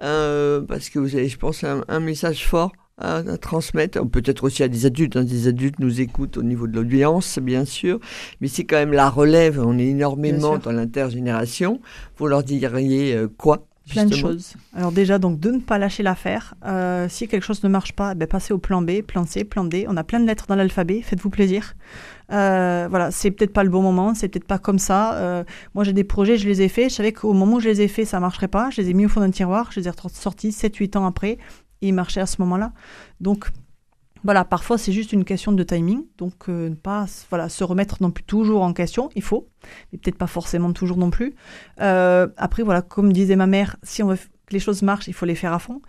Parce 0.00 0.90
que 0.90 0.98
vous 0.98 1.14
avez, 1.14 1.28
je 1.28 1.38
pense, 1.38 1.62
un 1.62 2.00
message 2.00 2.44
fort 2.44 2.72
à, 3.00 3.22
transmettre. 3.38 4.06
Peut-être 4.06 4.44
aussi 4.44 4.62
à 4.62 4.68
des 4.68 4.86
adultes. 4.86 5.16
hein. 5.16 5.24
Des 5.24 5.48
adultes 5.48 5.78
nous 5.78 6.00
écoutent 6.00 6.36
au 6.36 6.42
niveau 6.42 6.66
de 6.66 6.76
l'audience, 6.76 7.38
bien 7.38 7.64
sûr. 7.64 7.98
Mais 8.40 8.48
c'est 8.48 8.64
quand 8.64 8.76
même 8.76 8.92
la 8.92 9.10
relève. 9.10 9.60
On 9.64 9.78
est 9.78 9.86
énormément 9.86 10.58
dans 10.58 10.72
l'intergénération. 10.72 11.80
Vous 12.16 12.26
leur 12.26 12.42
diriez 12.42 13.14
euh, 13.14 13.28
quoi 13.28 13.66
Plein 13.88 14.06
de 14.06 14.14
choses. 14.14 14.54
Alors 14.76 14.92
déjà, 14.92 15.18
donc 15.18 15.40
de 15.40 15.50
ne 15.50 15.58
pas 15.58 15.78
lâcher 15.78 16.02
l'affaire. 16.02 16.54
Euh, 16.64 17.08
si 17.08 17.26
quelque 17.26 17.42
chose 17.42 17.62
ne 17.64 17.68
marche 17.68 17.92
pas, 17.92 18.14
ben, 18.14 18.28
passez 18.28 18.52
au 18.52 18.58
plan 18.58 18.82
B, 18.82 19.02
plan 19.02 19.26
C, 19.26 19.42
plan 19.42 19.64
D. 19.64 19.86
On 19.88 19.96
a 19.96 20.04
plein 20.04 20.20
de 20.20 20.26
lettres 20.26 20.46
dans 20.48 20.54
l'alphabet, 20.54 21.02
faites-vous 21.02 21.30
plaisir. 21.30 21.74
Euh, 22.32 22.86
voilà, 22.88 23.10
c'est 23.10 23.30
peut-être 23.32 23.52
pas 23.52 23.64
le 23.64 23.70
bon 23.70 23.82
moment, 23.82 24.14
c'est 24.14 24.28
peut-être 24.28 24.46
pas 24.46 24.58
comme 24.58 24.78
ça. 24.78 25.14
Euh, 25.14 25.44
moi, 25.74 25.82
j'ai 25.82 25.92
des 25.92 26.04
projets, 26.04 26.36
je 26.36 26.46
les 26.46 26.62
ai 26.62 26.68
faits. 26.68 26.90
Je 26.90 26.94
savais 26.96 27.12
qu'au 27.12 27.32
moment 27.32 27.56
où 27.56 27.60
je 27.60 27.68
les 27.68 27.80
ai 27.80 27.88
faits, 27.88 28.06
ça 28.06 28.20
marcherait 28.20 28.48
pas. 28.48 28.70
Je 28.70 28.80
les 28.80 28.90
ai 28.90 28.94
mis 28.94 29.06
au 29.06 29.08
fond 29.08 29.20
d'un 29.20 29.30
tiroir, 29.30 29.70
je 29.72 29.80
les 29.80 29.88
ai 29.88 29.92
sortis 30.12 30.50
7-8 30.50 30.96
ans 30.96 31.06
après, 31.06 31.38
et 31.82 31.92
marchaient 31.92 32.20
à 32.20 32.26
ce 32.26 32.40
moment-là. 32.40 32.72
Donc, 33.20 33.50
voilà, 34.22 34.44
parfois 34.44 34.76
c'est 34.76 34.92
juste 34.92 35.12
une 35.12 35.24
question 35.24 35.52
de 35.52 35.62
timing, 35.62 36.04
donc 36.18 36.48
euh, 36.48 36.68
ne 36.68 36.74
pas 36.74 37.06
voilà, 37.30 37.48
se 37.48 37.64
remettre 37.64 38.02
non 38.02 38.10
plus 38.10 38.24
toujours 38.24 38.62
en 38.62 38.74
question, 38.74 39.08
il 39.14 39.22
faut, 39.22 39.48
mais 39.92 39.98
peut-être 39.98 40.18
pas 40.18 40.26
forcément 40.26 40.72
toujours 40.72 40.98
non 40.98 41.10
plus. 41.10 41.34
Euh, 41.80 42.28
après, 42.36 42.62
voilà, 42.62 42.82
comme 42.82 43.12
disait 43.12 43.36
ma 43.36 43.46
mère, 43.46 43.76
si 43.82 44.02
on 44.02 44.08
veut 44.08 44.16
que 44.16 44.52
les 44.52 44.60
choses 44.60 44.82
marchent, 44.82 45.08
il 45.08 45.14
faut 45.14 45.26
les 45.26 45.34
faire 45.34 45.52
à 45.52 45.58
fond. 45.58 45.80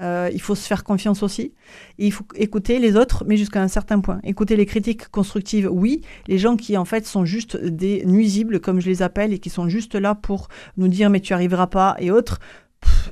Euh, 0.00 0.30
il 0.32 0.40
faut 0.40 0.54
se 0.54 0.66
faire 0.66 0.84
confiance 0.84 1.22
aussi. 1.22 1.52
Il 1.98 2.12
faut 2.12 2.24
écouter 2.34 2.78
les 2.78 2.96
autres, 2.96 3.24
mais 3.26 3.36
jusqu'à 3.36 3.62
un 3.62 3.68
certain 3.68 4.00
point. 4.00 4.20
Écouter 4.24 4.56
les 4.56 4.66
critiques 4.66 5.08
constructives, 5.08 5.68
oui. 5.70 6.02
Les 6.26 6.38
gens 6.38 6.56
qui, 6.56 6.76
en 6.76 6.84
fait, 6.84 7.06
sont 7.06 7.24
juste 7.24 7.56
des 7.56 8.04
nuisibles, 8.06 8.60
comme 8.60 8.80
je 8.80 8.88
les 8.88 9.02
appelle, 9.02 9.32
et 9.32 9.38
qui 9.38 9.50
sont 9.50 9.68
juste 9.68 9.94
là 9.94 10.14
pour 10.14 10.48
nous 10.76 10.88
dire, 10.88 11.10
mais 11.10 11.20
tu 11.20 11.34
arriveras 11.34 11.66
pas, 11.66 11.96
et 11.98 12.10
autres, 12.10 12.38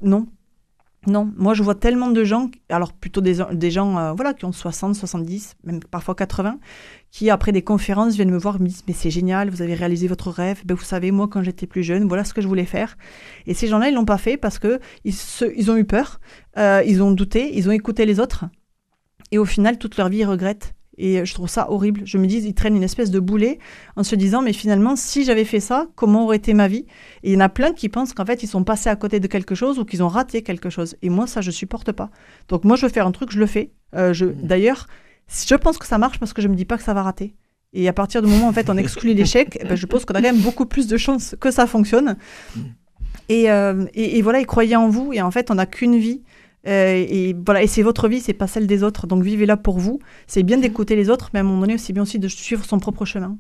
non. 0.03 0.29
Non, 1.07 1.33
moi 1.37 1.55
je 1.55 1.63
vois 1.63 1.77
tellement 1.77 2.11
de 2.11 2.25
gens, 2.25 2.51
alors 2.69 2.93
plutôt 2.93 3.21
des, 3.21 3.35
gens 3.71 3.99
euh, 3.99 4.13
voilà, 4.13 4.35
qui 4.35 4.45
ont 4.45 4.53
60, 4.53 4.95
70, 4.97 5.55
même 5.65 5.81
parfois 5.81 6.15
80, 6.17 6.59
qui 7.13 7.31
après 7.31 7.53
des 7.53 7.63
conférences 7.63 8.15
viennent 8.17 8.33
me 8.33 8.37
voir 8.39 8.61
me 8.61 8.67
disent 8.67 8.83
mais 8.89 8.93
c'est 8.95 9.09
génial, 9.11 9.49
vous 9.49 9.63
avez 9.63 9.75
réalisé 9.75 10.09
votre 10.09 10.31
rêve, 10.31 10.61
ben, 10.67 10.75
vous 10.75 10.83
savez 10.85 11.11
moi 11.13 11.29
quand 11.29 11.43
j'étais 11.43 11.67
plus 11.69 11.85
jeune, 11.85 12.07
voilà 12.09 12.25
ce 12.25 12.35
que 12.35 12.43
je 12.43 12.49
voulais 12.49 12.65
faire. 12.67 12.99
Et 13.47 13.55
ces 13.55 13.69
gens-là 13.69 13.89
ils 13.89 13.95
l'ont 13.95 14.05
pas 14.05 14.19
fait 14.19 14.37
parce 14.37 14.59
que 14.59 14.81
ils, 15.05 15.15
se- 15.15 15.51
ils 15.57 15.71
ont 15.71 15.77
eu 15.77 15.85
peur, 15.85 16.19
euh, 16.59 16.83
ils 16.85 17.01
ont 17.03 17.13
douté, 17.13 17.57
ils 17.57 17.69
ont 17.69 17.73
écouté 17.73 18.05
les 18.05 18.19
autres 18.19 18.47
et 19.31 19.39
au 19.39 19.45
final 19.45 19.79
toute 19.79 19.97
leur 19.99 20.09
vie 20.09 20.19
ils 20.19 20.25
regrettent. 20.27 20.75
Et 20.99 21.25
je 21.25 21.33
trouve 21.35 21.49
ça 21.49 21.71
horrible. 21.71 22.03
Je 22.05 22.19
me 22.19 22.27
dis, 22.27 22.39
ils 22.39 22.55
traînent 22.55 22.77
une 22.77 22.83
espèce 22.83 23.11
de 23.11 23.21
boulet 23.21 23.59
en 23.97 24.03
se 24.03 24.17
disant, 24.17 24.43
mais 24.43 24.53
finalement, 24.53 24.97
si 24.97 25.25
j'avais 25.25 25.45
fait 25.45 25.61
ça, 25.61 25.87
comment 25.95 26.25
aurait 26.25 26.39
été 26.39 26.55
ma 26.55 26.67
vie? 26.69 26.87
Et 27.23 27.31
il 27.31 27.33
y 27.35 27.37
en 27.37 27.41
a 27.41 27.49
plein 27.49 27.73
qui 27.73 27.89
pensent 27.89 28.13
qu'en 28.13 28.27
fait, 28.27 28.43
ils 28.43 28.49
sont 28.49 28.65
passés 28.65 28.91
à 28.91 28.97
côté 28.97 29.21
de 29.21 29.27
quelque 29.29 29.55
chose 29.55 29.79
ou 29.79 29.85
qu'ils 29.85 30.03
ont 30.03 30.09
raté 30.09 30.43
quelque 30.43 30.71
chose. 30.71 30.97
Et 31.03 31.09
moi, 31.09 31.27
ça, 31.27 31.41
je 31.41 31.51
supporte 31.51 31.93
pas. 31.93 32.11
Donc 32.49 32.65
moi, 32.65 32.77
je 32.77 32.87
veux 32.87 32.93
faire 32.93 33.07
un 33.07 33.13
truc, 33.13 33.31
je 33.31 33.39
le 33.39 33.47
fais. 33.47 33.71
Euh, 33.95 34.13
je, 34.13 34.27
Mhm. 34.27 34.35
D'ailleurs, 34.43 34.87
Je 35.31 35.55
pense 35.57 35.77
que 35.77 35.87
ça 35.87 35.99
marche 35.99 36.19
parce 36.19 36.33
que 36.33 36.41
je 36.41 36.49
me 36.49 36.55
dis 36.55 36.65
pas 36.65 36.79
que 36.79 36.83
ça 36.83 36.95
va 36.95 37.03
rater. 37.03 37.35
Et 37.75 37.87
à 37.87 37.93
partir 37.93 38.23
du 38.23 38.29
moment 38.29 38.47
où 38.47 38.49
en 38.49 38.53
fait 38.55 38.71
on 38.71 38.79
exclut 38.79 39.13
l'échec, 39.13 39.59
ben, 39.69 39.77
je 39.77 39.85
pense 39.87 40.07
qu'on 40.07 40.15
a 40.15 40.23
quand 40.23 40.33
même 40.33 40.41
beaucoup 40.41 40.65
plus 40.65 40.87
de 40.87 40.97
chances 40.97 41.37
que 41.39 41.51
ça 41.51 41.67
fonctionne. 41.67 42.17
Et, 43.29 43.51
euh, 43.51 43.85
et, 43.95 44.19
et 44.19 44.23
voilà, 44.23 44.41
et 44.41 44.45
croyez 44.47 44.75
en 44.77 44.89
vous. 44.89 45.13
Et 45.13 45.21
en 45.21 45.31
fait, 45.31 45.51
on 45.51 45.57
n'a 45.57 45.67
qu'une 45.67 45.99
vie. 45.99 46.23
Euh, 46.67 47.07
et 47.09 47.35
voilà, 47.45 47.63
et 47.63 47.67
c'est 47.67 47.83
votre 47.83 48.09
vie, 48.09 48.21
c'est 48.21 48.33
pas 48.35 48.47
celle 48.47 48.67
des 48.67 48.83
autres. 48.83 49.07
Donc 49.07 49.23
vivez-la 49.23 49.57
pour 49.57 49.79
vous. 49.79 50.01
C'est 50.27 50.43
bien 50.43 50.59
d'écouter 50.59 50.97
les 50.97 51.11
autres, 51.11 51.31
mais 51.33 51.41
à 51.41 51.43
un 51.43 51.45
moment 51.45 51.63
donné, 51.63 51.79
c'est 51.79 51.93
bien 51.93 52.03
aussi 52.03 52.19
de 52.19 52.29
suivre 52.29 52.65
son 52.65 52.79
propre 52.79 53.05
chemin. 53.05 53.39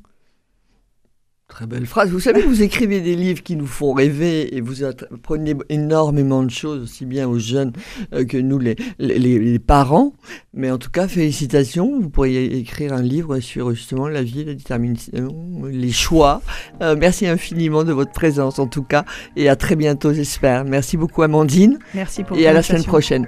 Très 1.49 1.67
belle 1.67 1.87
phrase. 1.87 2.11
Vous 2.11 2.21
savez, 2.21 2.43
vous 2.43 2.63
écrivez 2.63 3.01
des 3.01 3.17
livres 3.17 3.43
qui 3.43 3.57
nous 3.57 3.67
font 3.67 3.95
rêver 3.95 4.55
et 4.55 4.61
vous 4.61 4.85
apprenez 4.85 5.57
énormément 5.71 6.43
de 6.43 6.51
choses, 6.51 6.83
aussi 6.83 7.07
bien 7.07 7.27
aux 7.27 7.39
jeunes 7.39 7.73
euh, 8.13 8.27
que 8.27 8.37
nous, 8.37 8.59
les, 8.59 8.77
les, 8.99 9.19
les, 9.19 9.59
parents. 9.59 10.13
Mais 10.53 10.71
en 10.71 10.77
tout 10.77 10.91
cas, 10.91 11.09
félicitations. 11.09 12.01
Vous 12.01 12.11
pourriez 12.11 12.59
écrire 12.59 12.93
un 12.93 13.01
livre 13.01 13.41
sur 13.41 13.75
justement 13.75 14.09
la 14.09 14.23
vie, 14.23 14.45
la 14.45 14.55
détermination, 14.55 15.65
les 15.65 15.91
choix. 15.91 16.43
Euh, 16.83 16.95
merci 16.99 17.27
infiniment 17.27 17.83
de 17.83 17.93
votre 17.93 18.13
présence, 18.13 18.59
en 18.59 18.67
tout 18.67 18.83
cas. 18.85 19.07
Et 19.35 19.49
à 19.49 19.57
très 19.57 19.75
bientôt, 19.75 20.13
j'espère. 20.13 20.67
Merci 20.67 20.99
beaucoup, 20.99 21.23
Amandine. 21.23 21.79
Merci 21.95 22.25
pour 22.25 22.37
Et 22.37 22.47
à 22.47 22.53
la 22.53 22.63
semaine 22.63 22.85
prochaine. 22.85 23.27